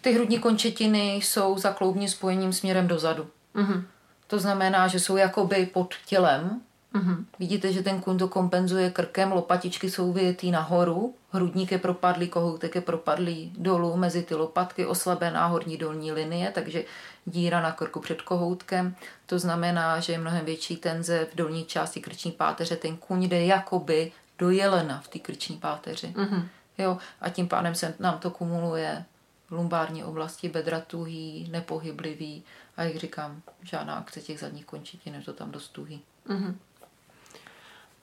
[0.00, 3.30] ty hrudní končetiny jsou za kloubním spojením směrem dozadu.
[3.54, 3.84] Uh-huh.
[4.26, 6.60] To znamená, že jsou jakoby pod tělem.
[6.94, 7.24] Mm-hmm.
[7.38, 12.74] Vidíte, že ten kůň to kompenzuje krkem, lopatičky jsou vyjetý nahoru, hrudník je propadlý, kohoutek
[12.74, 16.84] je propadlý dolů mezi ty lopatky, oslabená horní dolní linie, takže
[17.24, 18.96] díra na krku před kohoutkem.
[19.26, 22.76] To znamená, že je mnohem větší tenze v dolní části krční páteře.
[22.76, 26.06] Ten kůň jde jakoby do jelena v té krční páteři.
[26.06, 26.44] Mm-hmm.
[26.78, 29.04] Jo, a tím pádem se nám to kumuluje
[29.50, 32.44] lumbární oblasti, bedra tuhý, nepohyblivý
[32.76, 36.02] a jak říkám, žádná akce těch zadních končetin, je to tam dost tuhý.
[36.28, 36.54] Mm-hmm.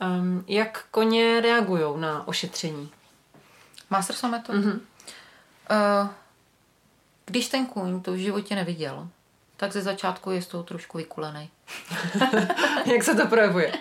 [0.02, 2.92] Um, jak koně reagují na ošetření?
[3.90, 4.56] Master metod?
[4.56, 4.80] Mm-hmm.
[5.72, 6.10] Uh,
[7.26, 9.08] když ten kůň to v životě neviděl,
[9.58, 11.50] tak ze začátku je z toho trošku vykulený.
[12.86, 13.74] jak se to projevuje?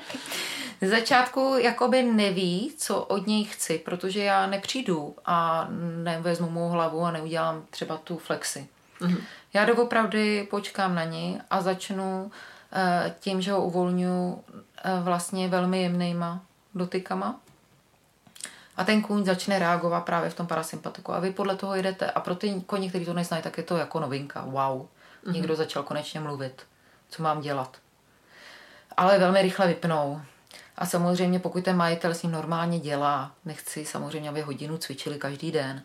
[0.80, 5.68] Ze začátku jakoby neví, co od něj chci, protože já nepřijdu a
[6.02, 8.68] nevezmu mou hlavu a neudělám třeba tu flexi.
[9.00, 9.20] Mm-hmm.
[9.54, 12.30] Já doopravdy počkám na ní a začnu uh,
[13.20, 14.40] tím, že ho uvolňuji uh,
[15.02, 16.40] vlastně velmi jemnýma
[16.74, 17.40] dotykama.
[18.76, 21.12] A ten kůň začne reagovat právě v tom parasympatiku.
[21.12, 22.10] A vy podle toho jdete.
[22.10, 24.40] A pro ty koně, kteří to neznají, tak je to jako novinka.
[24.40, 24.52] Wow.
[24.54, 25.32] Mm-hmm.
[25.32, 26.62] Někdo začal konečně mluvit.
[27.08, 27.76] Co mám dělat?
[28.96, 30.20] Ale velmi rychle vypnou.
[30.76, 35.52] A samozřejmě, pokud ten majitel s ním normálně dělá, nechci samozřejmě, aby hodinu cvičili každý
[35.52, 35.82] den,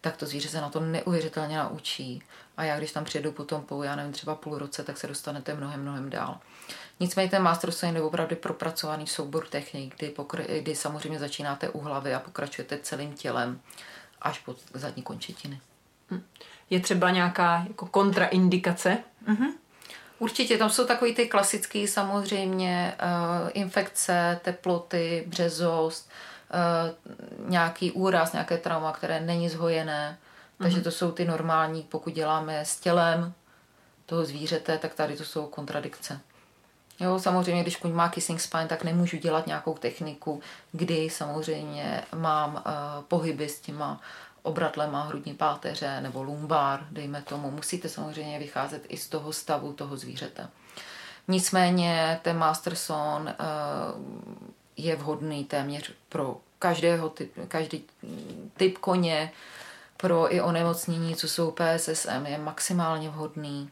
[0.00, 2.22] tak to zvíře se na to neuvěřitelně naučí.
[2.56, 5.54] A já, když tam přijedu potom po, já nevím, třeba půl roce, tak se dostanete
[5.54, 6.38] mnohem, mnohem dál.
[7.02, 11.80] Nicméně ten Master Swing je opravdu propracovaný soubor technik, kdy, pokr- kdy samozřejmě začínáte u
[11.80, 13.60] hlavy a pokračujete celým tělem
[14.20, 15.60] až po zadní končetiny.
[16.10, 16.22] Hm.
[16.70, 18.98] Je třeba nějaká jako kontraindikace?
[19.28, 19.52] Mm-hmm.
[20.18, 26.10] Určitě, tam jsou takový ty klasický samozřejmě uh, infekce, teploty, březost,
[26.54, 30.18] uh, nějaký úraz, nějaké trauma, které není zhojené.
[30.58, 30.84] Takže mm-hmm.
[30.84, 33.32] to jsou ty normální, pokud děláme s tělem
[34.06, 36.20] toho zvířete, tak tady to jsou kontradikce.
[37.00, 40.40] Jo, samozřejmě, když kuň má kissing spine, tak nemůžu dělat nějakou techniku,
[40.72, 42.62] kdy samozřejmě mám uh,
[43.08, 44.00] pohyby s těma
[44.42, 47.50] obratlema hrudní páteře nebo lumbár, dejme tomu.
[47.50, 50.48] Musíte samozřejmě vycházet i z toho stavu toho zvířete.
[51.28, 54.02] Nicméně ten Masterson uh,
[54.76, 57.84] je vhodný téměř pro každého typ, každý
[58.56, 59.32] typ koně,
[59.96, 63.70] pro i onemocnění, co jsou PSSM, je maximálně vhodný.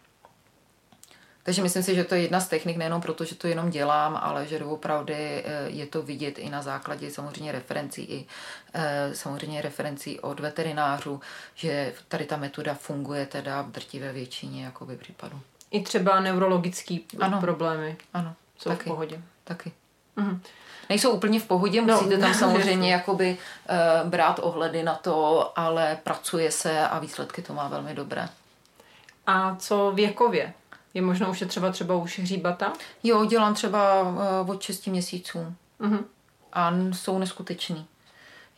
[1.42, 4.18] Takže myslím si, že to je jedna z technik, nejenom proto, že to jenom dělám,
[4.22, 8.26] ale že opravdu eh, je to vidět i na základě samozřejmě referencí i
[8.74, 11.20] eh, samozřejmě referencí od veterinářů,
[11.55, 15.40] že tady ta metoda funguje teda v drtivé většině jakoby případů.
[15.70, 17.40] I třeba neurologický ano.
[17.40, 19.22] problémy ano, jsou taky, v pohodě.
[19.44, 19.72] Taky.
[20.16, 20.40] Mhm.
[20.88, 23.37] Nejsou úplně v pohodě, no, musíte no, tam samozřejmě jakoby
[24.03, 28.29] uh, brát ohledy na to, ale pracuje se a výsledky to má velmi dobré.
[29.26, 30.53] A co věkově?
[30.94, 32.72] Je možno už je třeba třeba už hříbata?
[33.03, 35.55] Jo, dělám třeba uh, od 6 měsíců.
[35.81, 36.05] Uh-huh.
[36.53, 37.87] A jsou neskuteční.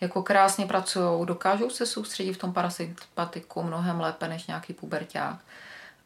[0.01, 5.37] Jako krásně pracují, dokážou se soustředit v tom parasympatiku mnohem lépe než nějaký puberták.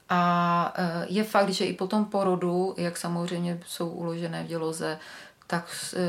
[0.08, 4.98] A uh, je fakt, že i po tom porodu, jak samozřejmě jsou uložené v děloze,
[5.46, 6.00] tak uh,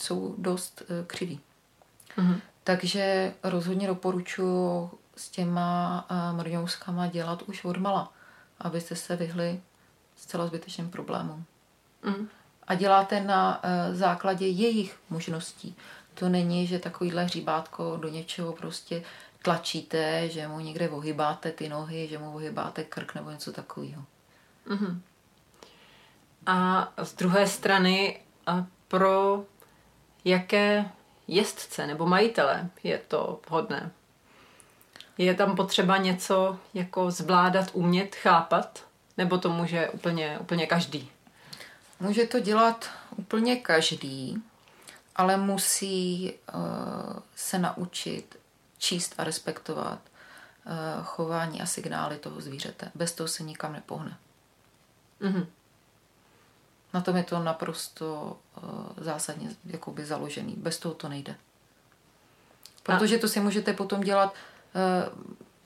[0.00, 1.40] jsou dost uh, křiví.
[2.18, 2.40] Uh-huh.
[2.64, 8.12] Takže rozhodně doporučuji s těma mrňouskama dělat už od mala
[8.64, 9.60] abyste se vyhli
[10.16, 11.44] zcela zbytečným problémům.
[12.02, 12.28] Mm.
[12.66, 15.76] A děláte na uh, základě jejich možností.
[16.14, 19.02] To není, že takovýhle hříbátko do něčeho prostě
[19.42, 24.04] tlačíte, že mu někde ohybáte ty nohy, že mu ohybáte krk nebo něco takového.
[24.66, 24.98] Mm-hmm.
[26.46, 29.44] A z druhé strany, a pro
[30.24, 30.90] jaké
[31.28, 33.90] jezdce nebo majitele je to vhodné?
[35.18, 38.84] Je tam potřeba něco jako zvládat, umět, chápat?
[39.16, 41.10] Nebo to může úplně, úplně každý?
[42.00, 44.42] Může to dělat úplně každý,
[45.16, 46.62] ale musí uh,
[47.36, 48.38] se naučit
[48.78, 52.90] číst a respektovat uh, chování a signály toho zvířete.
[52.94, 54.16] Bez toho se nikam nepohne.
[55.20, 55.46] Mm-hmm.
[56.94, 60.54] Na tom je to naprosto uh, zásadně jakoby založený.
[60.56, 61.34] Bez toho to nejde.
[62.82, 64.34] Protože to si můžete potom dělat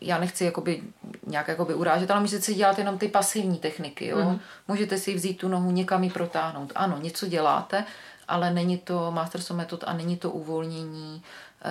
[0.01, 0.83] já nechci jakoby
[1.27, 4.07] nějak jakoby urážet, ale můžete si dělat jenom ty pasivní techniky.
[4.07, 4.18] Jo?
[4.18, 4.40] Mm.
[4.68, 6.73] Můžete si vzít tu nohu někam ji protáhnout.
[6.75, 7.85] Ano, něco děláte,
[8.29, 11.23] ale není to Masterson metod a není to uvolnění
[11.64, 11.71] uh,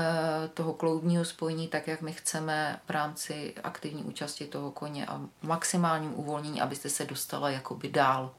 [0.53, 6.19] toho kloubního spojení, tak jak my chceme v rámci aktivní účasti toho koně a maximálním
[6.19, 8.31] uvolnění, abyste se dostala jakoby dál.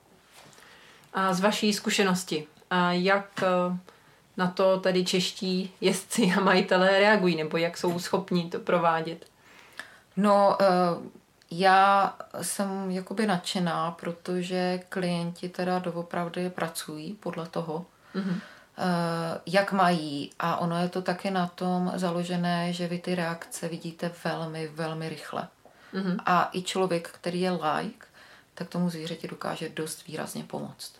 [1.14, 3.76] A z vaší zkušenosti, a jak uh
[4.38, 9.26] na to tady čeští jezdci a majitelé reagují, nebo jak jsou schopni to provádět?
[10.16, 11.06] No, uh,
[11.50, 18.40] já jsem jakoby nadšená, protože klienti teda doopravdy pracují podle toho, mm-hmm.
[19.46, 20.30] jak mají.
[20.38, 25.08] A ono je to taky na tom založené, že vy ty reakce vidíte velmi, velmi
[25.08, 25.48] rychle.
[25.94, 26.16] Mm-hmm.
[26.26, 28.06] A i člověk, který je like,
[28.54, 30.92] tak tomu zvířeti dokáže dost výrazně pomoct.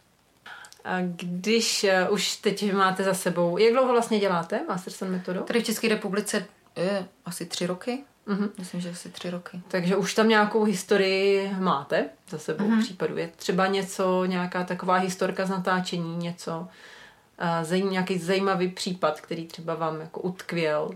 [0.85, 5.41] A když uh, už teď máte za sebou, jak dlouho vlastně děláte Masterson metodu?
[5.41, 8.05] Tady v České republice je asi tři roky.
[8.27, 8.51] Mm-hmm.
[8.59, 9.63] Myslím, že asi tři roky.
[9.69, 12.83] Takže už tam nějakou historii máte za sebou mm-hmm.
[12.83, 13.17] případu.
[13.17, 19.47] Je třeba něco, nějaká taková historka z natáčení, něco, uh, zajím, nějaký zajímavý případ, který
[19.47, 20.91] třeba vám jako utkvěl,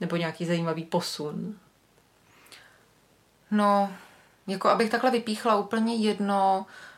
[0.00, 1.54] nebo nějaký zajímavý posun?
[3.50, 3.92] No,
[4.46, 6.91] jako abych takhle vypíchla úplně jedno, eh,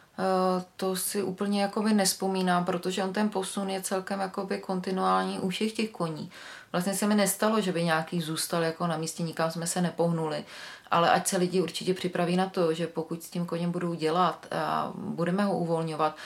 [0.76, 5.72] to si úplně jakoby nespomínám, protože on ten posun je celkem jakoby kontinuální u všech
[5.72, 6.30] těch koní.
[6.72, 10.44] Vlastně se mi nestalo, že by nějaký zůstal jako na místě, nikam jsme se nepohnuli,
[10.90, 14.46] ale ať se lidi určitě připraví na to, že pokud s tím koněm budou dělat
[14.50, 16.16] a budeme ho uvolňovat,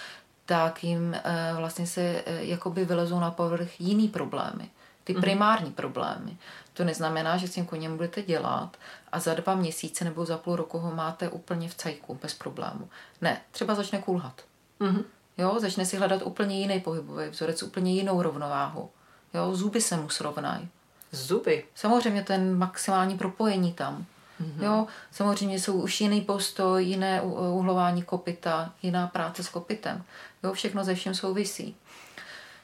[0.47, 4.71] tak jim eh, vlastně se eh, jakoby vylezou na povrch jiný problémy,
[5.05, 5.23] ty mhm.
[5.23, 6.37] primární problémy.
[6.73, 8.77] To neznamená, že s tím koněm budete dělat
[9.13, 12.89] a za dva měsíce nebo za půl roku ho máte úplně v cajku, bez problému.
[13.21, 14.43] Ne, třeba začne kulhat.
[14.81, 15.05] Mm-hmm.
[15.39, 18.91] Jo, začne si hledat úplně jiný pohybový vzorec, úplně jinou rovnováhu.
[19.35, 20.69] Jo, zuby se mu srovnají.
[21.13, 21.65] Zuby?
[21.75, 24.07] Samozřejmě ten maximální propojení tam.
[24.41, 24.65] Mm-hmm.
[24.65, 30.05] Jo, samozřejmě jsou už jiný postoj, jiné uhlování kopita, jiná práce s kopitem.
[30.43, 31.77] Jo, všechno ze všem souvisí.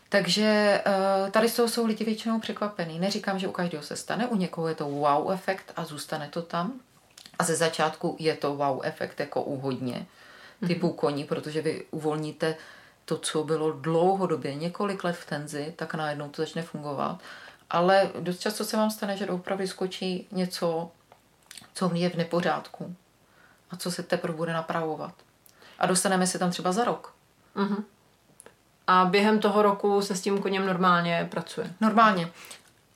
[0.09, 2.99] Takže uh, tady z toho jsou lidi většinou překvapený.
[2.99, 6.43] Neříkám, že u každého se stane, u někoho je to wow efekt a zůstane to
[6.43, 6.73] tam.
[7.39, 10.07] A ze začátku je to wow efekt jako u hodně
[10.67, 10.95] typů mm-hmm.
[10.95, 12.57] koní, protože vy uvolníte
[13.05, 17.19] to, co bylo dlouhodobě, několik let v tenzi, tak najednou to začne fungovat.
[17.71, 20.91] Ale dost často se vám stane, že opravdu skočí něco,
[21.75, 22.97] co je v nepořádku
[23.71, 25.15] a co se teprve bude napravovat.
[25.79, 27.15] A dostaneme se tam třeba za rok.
[27.57, 27.85] Mm-hmm.
[28.87, 31.73] A během toho roku se s tím koněm normálně pracuje?
[31.81, 32.29] Normálně.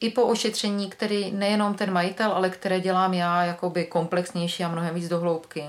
[0.01, 4.95] I po ošetření, který nejenom ten majitel, ale které dělám já jakoby komplexnější a mnohem
[4.95, 5.65] víc dohloubky,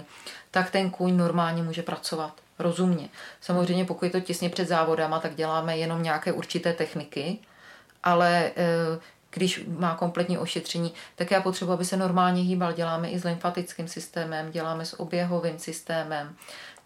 [0.52, 3.10] tak ten kůň normálně může pracovat rozumně.
[3.42, 7.38] Samozřejmě pokud je to těsně před závodama, tak děláme jenom nějaké určité techniky,
[8.04, 9.00] ale eh,
[9.32, 12.74] když má kompletní ošetření, tak já potřebuji, aby se normálně hýbal.
[12.74, 16.36] Děláme i s lymfatickým systémem, děláme s oběhovým systémem,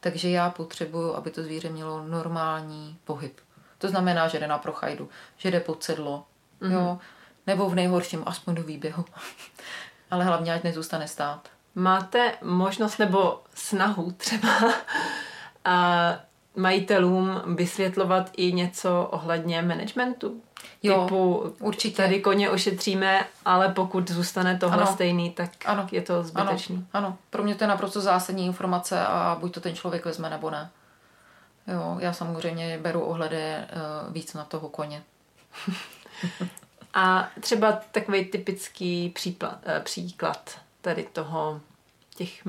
[0.04, 3.40] takže já potřebuju, aby to zvíře mělo normální pohyb.
[3.78, 6.26] To znamená, že jde na prochajdu, že jde pod sedlo,
[6.62, 6.72] mm-hmm.
[6.72, 7.00] jo,
[7.48, 9.06] nebo v nejhorším aspoň do výběhu.
[10.12, 11.50] Ale hlavně, ať nezůstane stát.
[11.76, 14.50] Máte možnost nebo snahu třeba
[15.66, 16.16] a
[16.56, 20.42] majitelům vysvětlovat i něco ohledně managementu?
[20.84, 22.04] Jo, typu, určitě.
[22.04, 24.94] Tady koně ošetříme, ale pokud zůstane tohle ano.
[24.94, 25.88] stejný, tak ano.
[25.92, 26.76] je to zbytečný.
[26.76, 27.08] Ano.
[27.08, 30.50] ano, pro mě to je naprosto zásadní informace a buď to ten člověk vezme, nebo
[30.50, 30.70] ne.
[31.68, 35.04] Jo, já samozřejmě beru ohledy uh, víc na toho koně.
[36.94, 41.62] a třeba takový typický příklad, uh, příklad tady toho
[42.16, 42.46] těch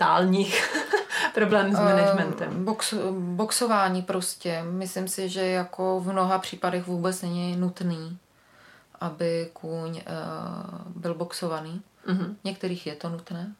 [0.00, 0.84] managementálních
[1.34, 2.48] problém s managementem?
[2.56, 4.62] Uh, box, boxování prostě.
[4.62, 8.18] Myslím si, že jako v mnoha případech vůbec není nutný,
[9.00, 11.82] aby kůň uh, byl boxovaný.
[12.06, 12.34] Uh-huh.
[12.44, 13.52] Některých je to nutné,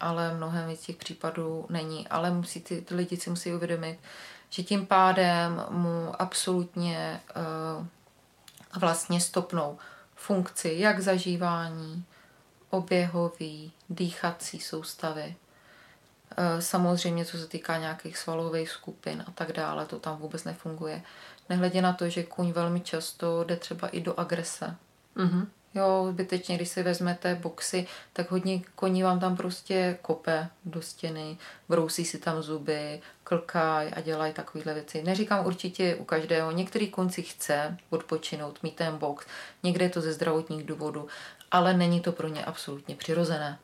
[0.00, 2.08] ale mnohem víc těch případů není.
[2.08, 3.98] Ale musí ty, ty lidi si musí uvědomit,
[4.50, 7.86] že tím pádem mu absolutně uh,
[8.80, 9.78] vlastně stopnou
[10.14, 12.04] funkci jak zažívání,
[12.70, 15.34] oběhový, dýchací soustavy,
[16.58, 21.02] samozřejmě, co se týká nějakých svalových skupin a tak dále, to tam vůbec nefunguje.
[21.48, 24.76] Nehledě na to, že kůň velmi často jde třeba i do agrese.
[25.16, 25.46] Mm-hmm.
[25.74, 31.38] Jo, zbytečně, když si vezmete boxy, tak hodně koní vám tam prostě kope do stěny,
[31.68, 35.02] brousí si tam zuby, klkají a dělají takovéhle věci.
[35.02, 39.26] Neříkám určitě u každého, některý konci chce odpočinout, mít ten box,
[39.62, 41.08] někde je to ze zdravotních důvodů,
[41.50, 43.58] ale není to pro ně absolutně přirozené.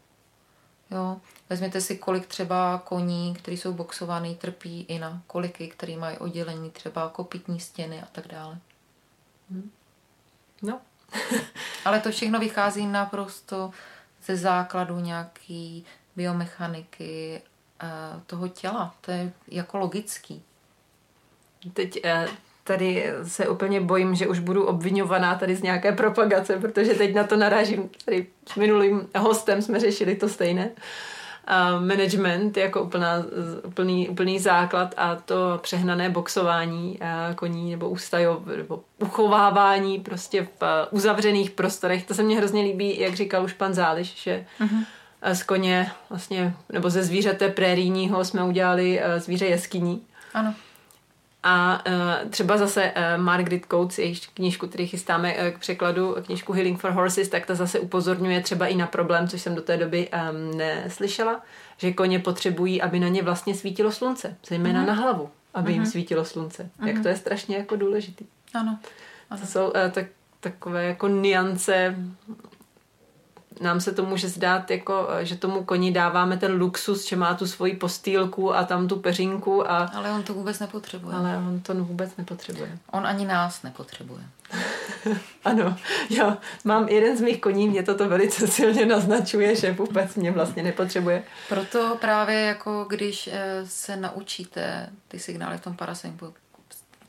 [0.91, 1.21] Jo.
[1.51, 6.71] Vezměte si, kolik třeba koní, kteří jsou boxovaný, trpí i na koliky, které mají oddělení
[6.71, 8.59] třeba kopitní stěny a tak dále.
[9.51, 9.71] Hm.
[10.63, 10.81] No.
[11.85, 13.71] Ale to všechno vychází naprosto
[14.25, 15.85] ze základu nějaký
[16.17, 17.43] biomechaniky
[17.83, 17.87] eh,
[18.27, 18.95] toho těla.
[19.01, 20.43] To je jako logický.
[21.73, 22.29] Teď eh,
[22.65, 27.25] tady se úplně bojím, že už budu obvinovaná tady z nějaké propagace, protože teď na
[27.25, 27.91] to narážím.
[28.05, 30.67] Tady s minulým hostem jsme řešili to stejné.
[30.67, 30.83] Uh,
[31.81, 33.15] management jako úplná,
[33.65, 36.99] úplný, úplný základ a to přehnané boxování
[37.35, 42.07] koní nebo ústajov, nebo uchovávání prostě v uzavřených prostorech.
[42.07, 44.85] To se mně hrozně líbí, jak říkal už pan Záliš, že uh-huh
[45.33, 50.03] z koně, vlastně, nebo ze zvířete prérijního jsme udělali zvíře jeskyní.
[50.35, 50.55] Ano.
[51.51, 56.53] A uh, třeba zase uh, Margaret Coates, jejíž knížku, který chystáme uh, k překladu, knížku
[56.53, 59.77] Healing for Horses, tak ta zase upozorňuje třeba i na problém, což jsem do té
[59.77, 61.43] doby um, neslyšela,
[61.79, 64.87] že koně potřebují, aby na ně vlastně svítilo slunce, zejména mm-hmm.
[64.87, 65.75] na hlavu, aby mm-hmm.
[65.75, 66.63] jim svítilo slunce.
[66.81, 66.87] Mm-hmm.
[66.87, 68.27] Jak to je strašně jako důležitý.
[68.55, 68.79] Ano.
[69.31, 69.41] ano.
[69.41, 70.07] To jsou uh, tak,
[70.41, 71.97] takové jako niance
[73.61, 77.47] nám se to může zdát, jako, že tomu koni dáváme ten luxus, že má tu
[77.47, 79.71] svoji postýlku a tam tu peřinku.
[79.71, 79.77] A...
[79.95, 81.17] Ale on to vůbec nepotřebuje.
[81.17, 82.79] Ale on to vůbec nepotřebuje.
[82.91, 84.23] On ani nás nepotřebuje.
[85.45, 85.77] ano,
[86.11, 90.63] já mám jeden z mých koní, mě toto velice silně naznačuje, že vůbec mě vlastně
[90.63, 91.23] nepotřebuje.
[91.49, 95.77] Proto právě jako když eh, se naučíte ty signály v tom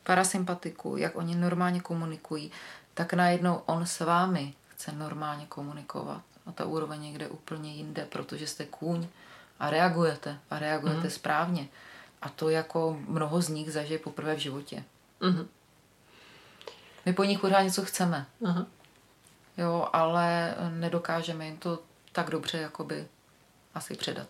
[0.03, 2.51] parasympatiku, jak oni normálně komunikují,
[2.93, 8.47] tak najednou on s vámi chce normálně komunikovat a ta úroveň někde úplně jinde, protože
[8.47, 9.07] jste kůň
[9.59, 11.09] a reagujete a reagujete mm.
[11.09, 11.67] správně.
[12.21, 14.83] A to jako mnoho z nich zažije poprvé v životě.
[15.19, 15.47] Mm.
[17.05, 18.25] My po nich pořád něco chceme.
[18.39, 18.65] Mm.
[19.57, 21.79] Jo, ale nedokážeme jim to
[22.11, 23.07] tak dobře jakoby
[23.75, 24.27] asi předat.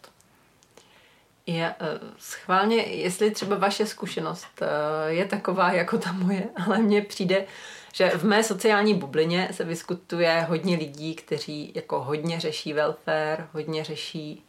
[1.45, 7.01] Je, eh, schválně, jestli třeba vaše zkušenost eh, je taková jako ta moje, ale mně
[7.01, 7.45] přijde,
[7.93, 13.83] že v mé sociální bublině se vyskutuje hodně lidí, kteří jako hodně řeší welfare, hodně
[13.83, 14.43] řeší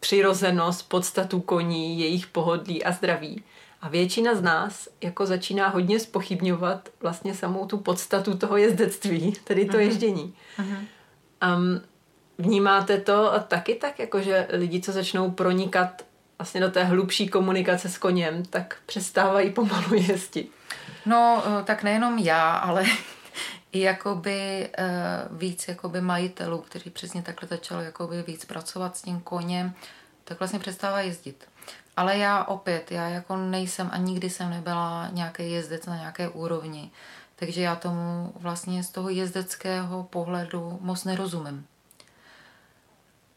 [0.00, 3.42] přirozenost, podstatu koní, jejich pohodlí a zdraví.
[3.80, 9.64] A většina z nás jako začíná hodně spochybňovat vlastně samou tu podstatu toho jezdectví, tedy
[9.64, 9.80] to uh-huh.
[9.80, 10.34] ježdění.
[10.58, 10.76] Uh-huh.
[11.56, 11.80] Um,
[12.38, 16.04] vnímáte to taky tak, jako že lidi, co začnou pronikat
[16.38, 20.50] vlastně do té hlubší komunikace s koněm, tak přestávají pomalu jezdit?
[21.06, 22.84] No, eh, tak nejenom já, ale
[23.72, 29.20] i jakoby uh, víc jakoby majitelů, kteří přesně takhle začali jakoby víc pracovat s tím
[29.20, 29.74] koněm,
[30.24, 31.48] tak vlastně přestává jezdit.
[31.96, 36.90] Ale já opět, já jako nejsem a nikdy jsem nebyla nějaký jezdec na nějaké úrovni,
[37.36, 41.66] takže já tomu vlastně z toho jezdeckého pohledu moc nerozumím.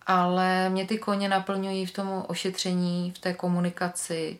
[0.08, 4.40] Ale mě ty koně naplňují v tom ošetření, v té komunikaci,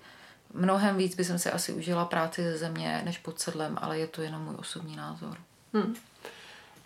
[0.56, 4.22] mnohem víc bych se asi užila práci ze země než pod sedlem, ale je to
[4.22, 5.38] jenom můj osobní názor.
[5.74, 5.96] Hmm.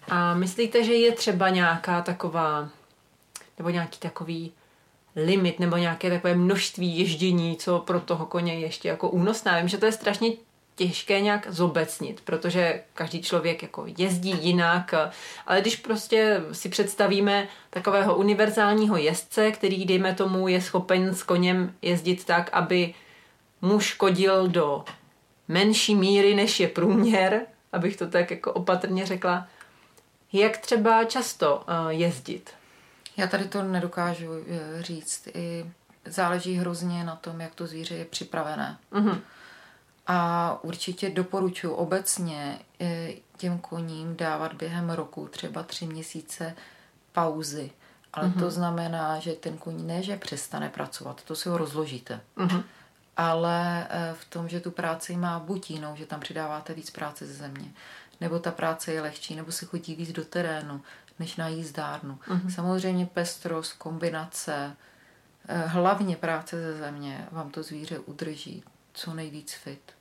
[0.08, 2.70] A myslíte, že je třeba nějaká taková,
[3.58, 4.52] nebo nějaký takový
[5.16, 9.60] limit, nebo nějaké takové množství ježdění, co pro toho koně je ještě jako únosné?
[9.60, 10.32] Vím, že to je strašně
[10.76, 14.94] těžké nějak zobecnit, protože každý člověk jako jezdí jinak,
[15.48, 21.74] ale když prostě si představíme takového univerzálního jezdce, který, dejme tomu, je schopen s koněm
[21.82, 22.94] jezdit tak, aby
[23.62, 24.86] mu škodil do
[25.48, 27.42] menší míry, než je průměr,
[27.72, 29.48] abych to tak jako opatrně řekla.
[30.34, 32.50] Jak třeba často uh, jezdit?
[33.18, 35.28] Já tady to nedokážu eh, říct.
[35.34, 35.72] I
[36.06, 38.78] záleží hrozně na tom, jak to zvíře je připravené.
[38.92, 39.20] Mm-hmm.
[40.08, 46.56] A určitě doporučuji obecně eh, těm koním dávat během roku třeba tři měsíce
[47.12, 47.72] pauzy.
[48.14, 48.40] Ale mm-hmm.
[48.40, 52.22] to znamená, že ten koní ne, že přestane pracovat, to si ho rozložíte.
[52.38, 52.64] Mm-hmm
[53.20, 57.26] ale eh, v tom, že tu práci má buď jinou, že tam přidáváte víc práce
[57.26, 57.72] ze země,
[58.22, 60.82] nebo ta práce je lehčí, nebo se chodí víc do terénu,
[61.20, 62.20] než na jízdárnu.
[62.28, 62.50] Uh-huh.
[62.50, 64.76] Samozřejmě pestrost, kombinace,
[65.48, 68.64] eh, hlavně práce ze země vám to zvíře udrží
[68.94, 69.92] co nejvíc fit.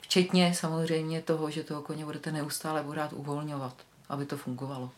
[0.00, 3.74] Včetně samozřejmě toho, že toho koně budete neustále pořád uvolňovat,
[4.08, 4.90] aby to fungovalo.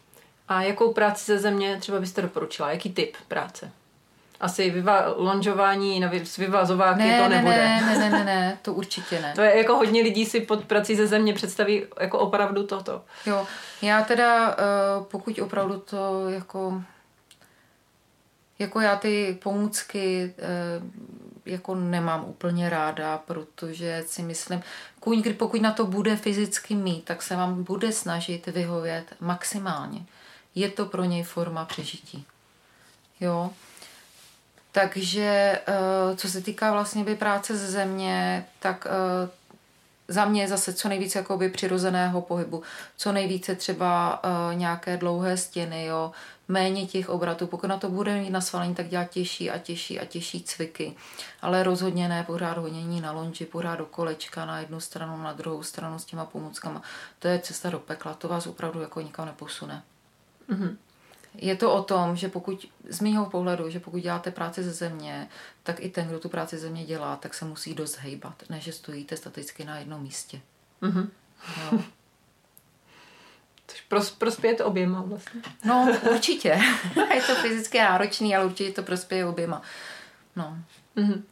[0.49, 2.71] A jakou práci ze země třeba byste doporučila?
[2.71, 3.73] Jaký typ práce?
[4.41, 7.57] Asi vyva- lonžování s vyvazováky ne, to nebude.
[7.57, 9.33] Ne, ne, ne, ne, ne, to určitě ne.
[9.35, 13.03] To je jako hodně lidí si pod prací ze země představí jako opravdu toto.
[13.27, 13.47] Jo,
[13.83, 14.55] já teda, eh,
[15.11, 16.83] pokud opravdu to jako
[18.59, 20.83] jako já ty pomůcky eh,
[21.47, 24.63] jako nemám úplně ráda, protože si myslím,
[25.01, 30.03] kůň, pokud na to bude fyzicky mít, tak se vám bude snažit vyhovět maximálně.
[30.55, 32.27] Je to pro něj forma přežití.
[33.21, 33.51] Jo,
[34.75, 39.29] takže eh, co se týká vlastně by práce ze země, tak eh,
[40.09, 42.63] za mě zase co nejvíce jakoby přirozeného pohybu,
[42.97, 46.13] co nejvíce třeba uh, nějaké dlouhé stěny, jo,
[46.49, 47.47] méně těch obratů.
[47.47, 50.97] Pokud na to bude mít nasvalení, tak dělat těžší a těžší a těžší cviky.
[51.43, 55.63] Ale rozhodně ne pořád honění na lonži, pořád do kolečka na jednu stranu, na druhou
[55.63, 56.83] stranu s těma pomůckama.
[57.19, 59.83] To je cesta do pekla, to vás opravdu jako nikam neposune.
[60.51, 60.77] Mm-hmm.
[61.35, 65.29] Je to o tom, že pokud, z mýho pohledu, že pokud děláte práci ze země,
[65.63, 68.61] tak i ten, kdo tu práci ze země dělá, tak se musí dost hejbat, ne
[68.61, 70.41] že stojíte staticky na jednom místě.
[70.83, 71.09] Mm-hmm.
[73.67, 75.43] Což Pros, prospěje to oběma vlastně.
[75.65, 76.49] No, určitě.
[77.15, 79.63] je to fyzicky náročný, ale určitě to prospěje oběma.
[80.37, 80.59] No.
[80.97, 81.23] Mm-hmm.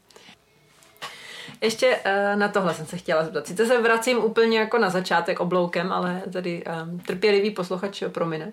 [1.60, 3.46] Ještě uh, na tohle jsem se chtěla zeptat.
[3.46, 8.52] Sice se vracím úplně jako na začátek obloukem, ale tady um, trpělivý posluchač promine.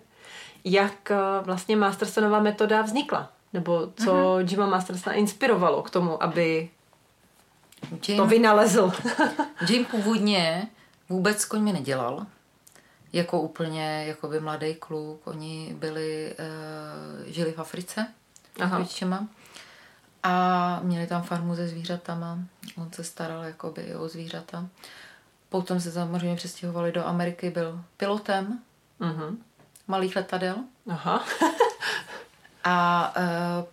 [0.64, 3.32] Jak uh, vlastně Mastersonová metoda vznikla?
[3.54, 4.50] Nebo co mm-hmm.
[4.50, 6.70] Jima Mastersona inspirovalo k tomu, aby
[8.08, 8.92] Jim, to vynalezl?
[9.70, 10.68] Jim původně
[11.10, 12.26] vůbec koňmi nedělal.
[13.14, 15.28] Jako úplně jakoby mladý kluk.
[15.28, 18.08] Oni byli, uh, žili v Africe.
[18.60, 18.86] Aha.
[20.24, 22.40] A měli tam farmu se zvířatama.
[22.78, 24.68] On se staral jakoby o zvířata.
[25.50, 28.60] Potom se samozřejmě přestěhovali do Ameriky, byl pilotem
[29.02, 29.38] uh-huh.
[29.90, 30.56] Malých letadel.
[30.90, 31.24] Aha.
[32.64, 33.24] a uh,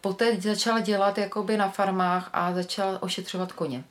[0.01, 3.85] poté začal dělat jakoby na farmách a začal ošetřovat koně.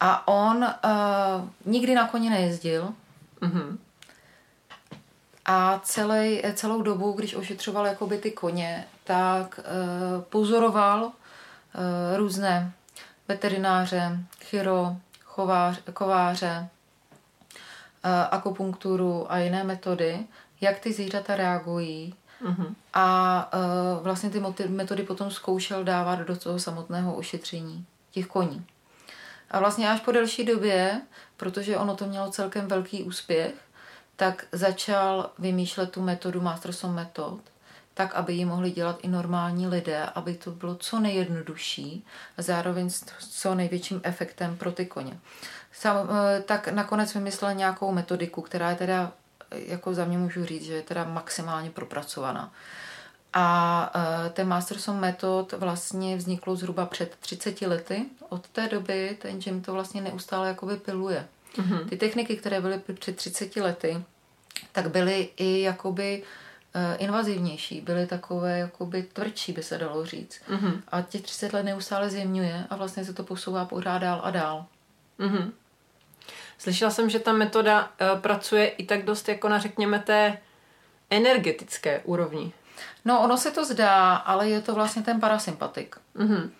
[0.00, 2.94] A on uh, nikdy na koni nejezdil.
[3.40, 3.78] Uh-huh.
[5.44, 11.12] A celý, celou dobu, když ošetřoval jakoby ty koně, tak uh, pozoroval uh,
[12.16, 12.72] různé
[13.28, 16.68] veterináře, chyro, chovář, kováře,
[18.04, 20.26] uh, akupunkturu a jiné metody,
[20.60, 22.14] jak ty zvířata reagují.
[22.44, 22.74] Uh-huh.
[22.94, 28.66] A uh, vlastně ty metody potom zkoušel dávat do toho samotného ošetření těch koní.
[29.50, 31.00] A vlastně až po delší době,
[31.36, 33.54] protože ono to mělo celkem velký úspěch,
[34.16, 37.40] tak začal vymýšlet tu metodu Masterson metod,
[37.94, 42.04] tak, aby ji mohli dělat i normální lidé, aby to bylo co nejjednodušší
[42.38, 45.18] a zároveň s co největším efektem pro ty koně.
[45.72, 49.12] Sam, eh, tak nakonec vymyslel nějakou metodiku, která je teda,
[49.54, 52.52] jako za mě můžu říct, že je teda maximálně propracovaná.
[53.32, 58.06] A uh, ten Masterson metod vlastně vznikl zhruba před 30 lety.
[58.28, 61.26] Od té doby ten Jim to vlastně neustále jakoby piluje.
[61.56, 61.88] Mm-hmm.
[61.88, 64.02] Ty techniky, které byly před 30 lety,
[64.72, 66.22] tak byly i jakoby
[66.74, 70.40] uh, invazivnější, byly takové jakoby tvrdší, by se dalo říct.
[70.50, 70.80] Mm-hmm.
[70.88, 74.66] A těch 30 let neustále zjemňuje a vlastně se to posouvá pořád dál a dál.
[75.20, 75.50] Mm-hmm.
[76.60, 80.38] Slyšela jsem, že ta metoda uh, pracuje i tak dost jako na, řekněme, té
[81.10, 82.52] energetické úrovni.
[83.04, 85.96] No, ono se to zdá, ale je to vlastně ten parasympatik.
[86.16, 86.50] Mm-hmm.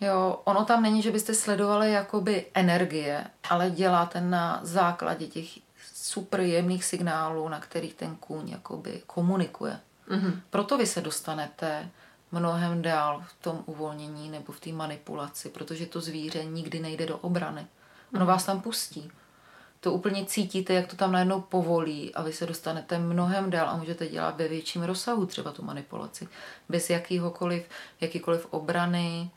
[0.00, 5.48] Jo, ono tam není, že byste sledovali jakoby energie, ale děláte na základě těch
[5.94, 9.80] super jemných signálů, na kterých ten kůň jakoby komunikuje.
[10.10, 10.40] Mm-hmm.
[10.50, 11.90] Proto vy se dostanete
[12.32, 17.16] mnohem dál v tom uvolnění nebo v té manipulaci, protože to zvíře nikdy nejde do
[17.18, 17.66] obrany.
[18.14, 18.28] Ono mm-hmm.
[18.28, 19.10] vás tam pustí
[19.80, 23.76] to úplně cítíte, jak to tam najednou povolí a vy se dostanete mnohem dál a
[23.76, 26.28] můžete dělat ve větším rozsahu třeba tu manipulaci.
[26.68, 27.68] Bez jakýhokoliv,
[28.00, 29.30] jakýkoliv obrany,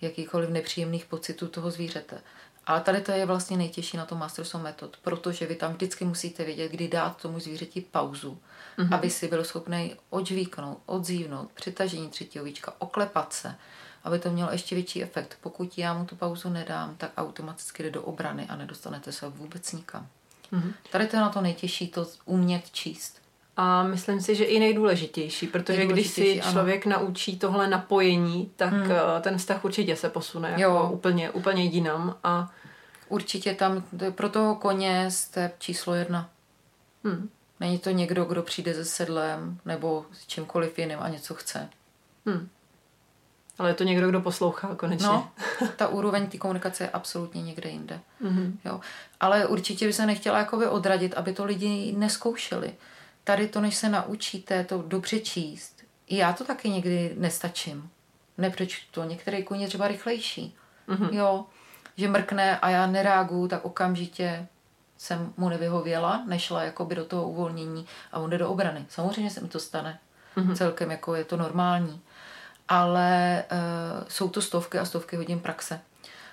[0.00, 2.20] jakýkoliv nepříjemných pocitů toho zvířete.
[2.66, 6.44] Ale tady to je vlastně nejtěžší na tom Masterson metod, protože vy tam vždycky musíte
[6.44, 8.38] vědět, kdy dát tomu zvířeti pauzu,
[8.78, 8.94] mm-hmm.
[8.94, 13.54] aby si byl schopný odžvíknout, odzívnout, přitažení třetího víčka, oklepat se,
[14.04, 15.36] aby to mělo ještě větší efekt.
[15.40, 19.72] Pokud já mu tu pauzu nedám, tak automaticky jde do obrany a nedostanete se vůbec
[19.72, 20.06] nikam.
[20.52, 20.72] Mm-hmm.
[20.90, 23.24] Tady to je na to nejtěžší, to umět číst.
[23.56, 26.96] A myslím si, že i nejdůležitější, protože nejdůležitější, když si člověk ano.
[26.96, 28.90] naučí tohle napojení, tak hmm.
[29.20, 30.90] ten vztah určitě se posune jako jo.
[30.92, 32.16] úplně, úplně jinam.
[32.24, 32.52] A...
[33.08, 36.30] Určitě tam pro toho koně jste číslo jedna.
[37.04, 37.28] Hmm.
[37.60, 41.68] Není to někdo, kdo přijde se sedlem nebo s čímkoliv jiným a něco chce.
[42.26, 42.48] Hmm.
[43.58, 45.06] Ale je to někdo, kdo poslouchá konečně.
[45.06, 45.30] No,
[45.76, 48.00] ta úroveň té komunikace je absolutně někde jinde.
[48.22, 48.52] Mm-hmm.
[48.64, 48.80] Jo.
[49.20, 52.74] Ale určitě by se nechtěla jakoby odradit, aby to lidi neskoušeli.
[53.24, 57.90] Tady to, než se naučíte to dobře číst, i já to taky někdy nestačím.
[58.38, 59.02] Neprečtu.
[59.02, 60.56] Některé kůň třeba rychlejší.
[60.88, 61.08] Mm-hmm.
[61.12, 61.44] Jo,
[61.96, 64.46] že mrkne a já nereaguju, tak okamžitě
[64.98, 68.86] jsem mu nevyhověla, nešla jakoby do toho uvolnění a on jde do obrany.
[68.88, 69.98] Samozřejmě se mi to stane.
[70.36, 70.56] Mm-hmm.
[70.56, 72.00] Celkem jako je to normální
[72.68, 75.80] ale uh, jsou to stovky a stovky hodin praxe.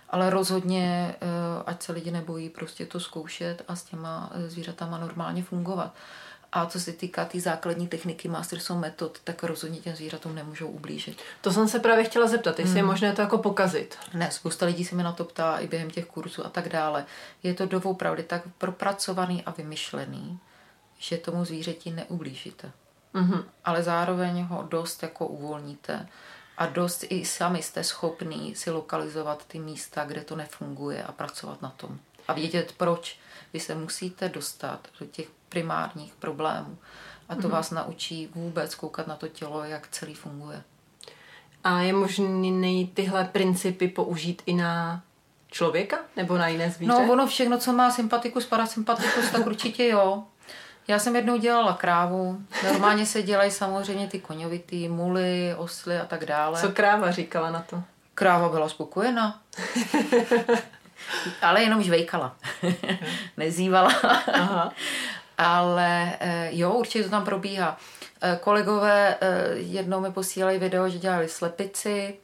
[0.09, 4.97] Ale rozhodně, uh, ať se lidi nebojí prostě to zkoušet a s těma eh, zvířatama
[4.97, 5.93] normálně fungovat.
[6.51, 10.67] A co se týká té tý základní techniky Masterson metod, tak rozhodně těm zvířatům nemůžou
[10.67, 11.17] ublížit.
[11.41, 12.77] To jsem se právě chtěla zeptat, jestli hmm.
[12.77, 13.97] je možné to jako pokazit.
[14.13, 17.05] Ne, spousta lidí se mi na to ptá i během těch kurzů a tak dále.
[17.43, 20.39] Je to doopravdy tak propracovaný a vymyšlený,
[20.97, 22.71] že tomu zvířeti neublížíte
[23.15, 23.43] mm-hmm.
[23.65, 26.07] ale zároveň ho dost jako uvolníte
[26.57, 31.61] a dost i sami jste schopný si lokalizovat ty místa, kde to nefunguje a pracovat
[31.61, 31.99] na tom.
[32.27, 33.19] A vědět, proč
[33.53, 36.77] vy se musíte dostat do těch primárních problémů.
[37.29, 37.51] A to mm-hmm.
[37.51, 40.63] vás naučí vůbec koukat na to tělo, jak celý funguje.
[41.63, 45.03] A je možné tyhle principy použít i na
[45.51, 46.91] člověka nebo na jiné zvíře?
[46.91, 50.23] No ono všechno, co má sympatikus, parasympatikus, tak určitě jo.
[50.87, 52.41] Já jsem jednou dělala krávu.
[52.63, 56.61] Normálně se dělají samozřejmě ty koňovitý, muly, osly a tak dále.
[56.61, 57.83] Co kráva říkala na to?
[58.15, 59.39] Kráva byla spokojená.
[61.41, 62.35] Ale jenom žvejkala.
[63.37, 63.91] Nezývala.
[64.33, 64.71] Aha.
[65.37, 67.77] Ale eh, jo, určitě to tam probíhá.
[68.21, 72.15] Eh, kolegové eh, jednou mi posílají video, že dělali slepici.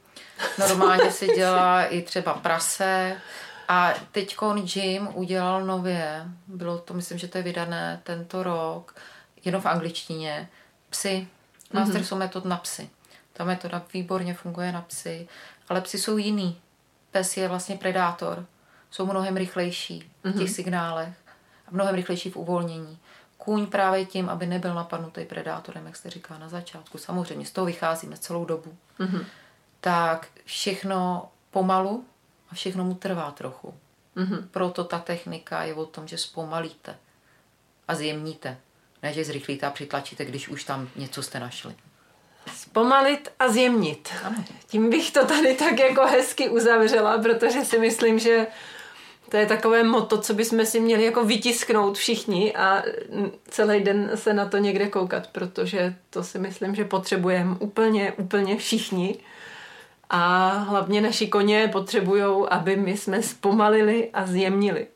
[0.58, 3.16] Normálně se dělá i třeba prase.
[3.68, 4.36] A teď
[4.74, 8.94] Jim udělal nově, bylo to, myslím, že to je vydané tento rok,
[9.44, 10.48] jenom v angličtině,
[10.90, 11.28] psy.
[11.72, 12.04] Master mm-hmm.
[12.04, 12.90] jsou metod na psy.
[13.32, 15.28] Ta metoda výborně funguje na psy,
[15.68, 16.60] ale psy jsou jiný.
[17.10, 18.46] Pes je vlastně predátor.
[18.90, 20.54] Jsou mnohem rychlejší v těch mhm.
[20.54, 21.14] signálech
[21.66, 22.98] a mnohem rychlejší v uvolnění.
[23.38, 26.98] Kůň právě tím, aby nebyl napadnutý predátorem, jak jste říká na začátku.
[26.98, 28.74] Samozřejmě z toho vycházíme celou dobu.
[29.00, 29.24] Mm-hmm.
[29.80, 32.04] Tak všechno pomalu
[32.50, 33.74] a všechno mu trvá trochu.
[34.16, 34.48] Mm-hmm.
[34.50, 36.96] Proto ta technika je o tom, že zpomalíte
[37.88, 38.58] a zjemníte.
[39.02, 41.74] Ne, že zrychlíte a přitlačíte, když už tam něco jste našli.
[42.54, 44.08] Zpomalit a zjemnit.
[44.24, 44.44] Ano.
[44.66, 48.46] Tím bych to tady tak jako hezky uzavřela, protože si myslím, že
[49.28, 52.82] to je takové moto, co bychom si měli jako vytisknout všichni a
[53.48, 58.56] celý den se na to někde koukat, protože to si myslím, že potřebujeme úplně, úplně
[58.56, 59.18] všichni.
[60.10, 64.86] A hlavně naši koně potřebují, aby my jsme zpomalili a zjemnili.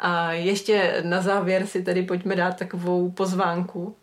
[0.00, 3.96] A ještě na závěr si tedy pojďme dát takovou pozvánku,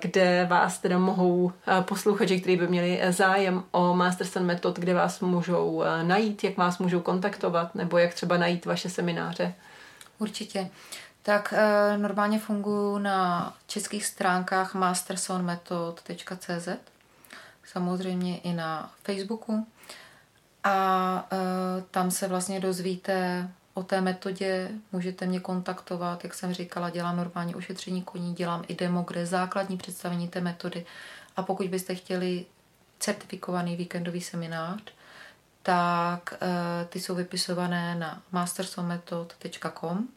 [0.00, 5.82] kde vás teda mohou posluchači, kteří by měli zájem o Masterson metod, kde vás můžou
[6.02, 9.54] najít, jak vás můžou kontaktovat, nebo jak třeba najít vaše semináře.
[10.18, 10.70] Určitě.
[11.22, 11.54] Tak
[11.96, 16.68] normálně funguji na českých stránkách mastersonmetod.cz
[17.72, 19.66] samozřejmě i na Facebooku.
[20.64, 21.36] A e,
[21.90, 27.56] tam se vlastně dozvíte o té metodě, můžete mě kontaktovat, jak jsem říkala, dělám normálně
[27.56, 30.86] ošetření koní, dělám i demo, kde je základní představení té metody.
[31.36, 32.44] A pokud byste chtěli
[32.98, 34.82] certifikovaný víkendový seminář,
[35.62, 40.08] tak e, ty jsou vypisované na mastersonmetod.com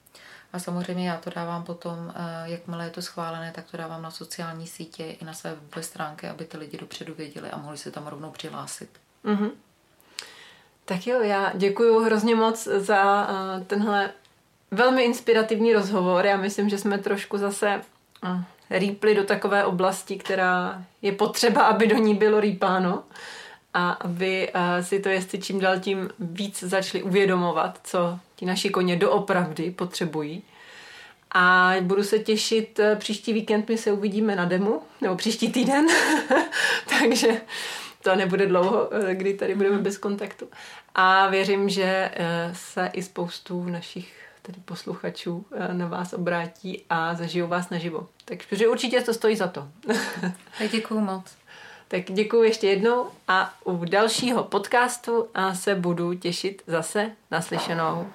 [0.53, 4.11] a samozřejmě já to dávám potom, eh, jakmile je to schválené, tak to dávám na
[4.11, 7.91] sociální sítě i na své webové stránky, aby ty lidi dopředu věděli a mohli se
[7.91, 8.89] tam rovnou přihlásit.
[9.25, 9.51] Mm-hmm.
[10.85, 14.11] Tak jo, já děkuji hrozně moc za uh, tenhle
[14.71, 16.25] velmi inspirativní rozhovor.
[16.25, 17.81] Já myslím, že jsme trošku zase
[18.23, 23.03] uh, rýpli do takové oblasti, která je potřeba, aby do ní bylo rýpáno
[23.73, 28.69] a aby uh, si to jestli čím dál tím víc začali uvědomovat, co ti naši
[28.69, 30.43] koně doopravdy potřebují.
[31.35, 35.85] A budu se těšit, eh, příští víkend my se uvidíme na demu, nebo příští týden,
[36.99, 37.41] takže
[38.03, 40.47] to nebude dlouho, eh, kdy tady budeme bez kontaktu.
[40.95, 42.11] A věřím, že
[42.53, 48.07] se i spoustu našich tedy posluchačů na vás obrátí a zažijou vás naživo.
[48.25, 49.67] Takže určitě to stojí za to.
[50.57, 51.42] tak děkuju moc.
[51.93, 58.07] Tak děkuji ještě jednou a u dalšího podcastu se budu těšit zase naslyšenou.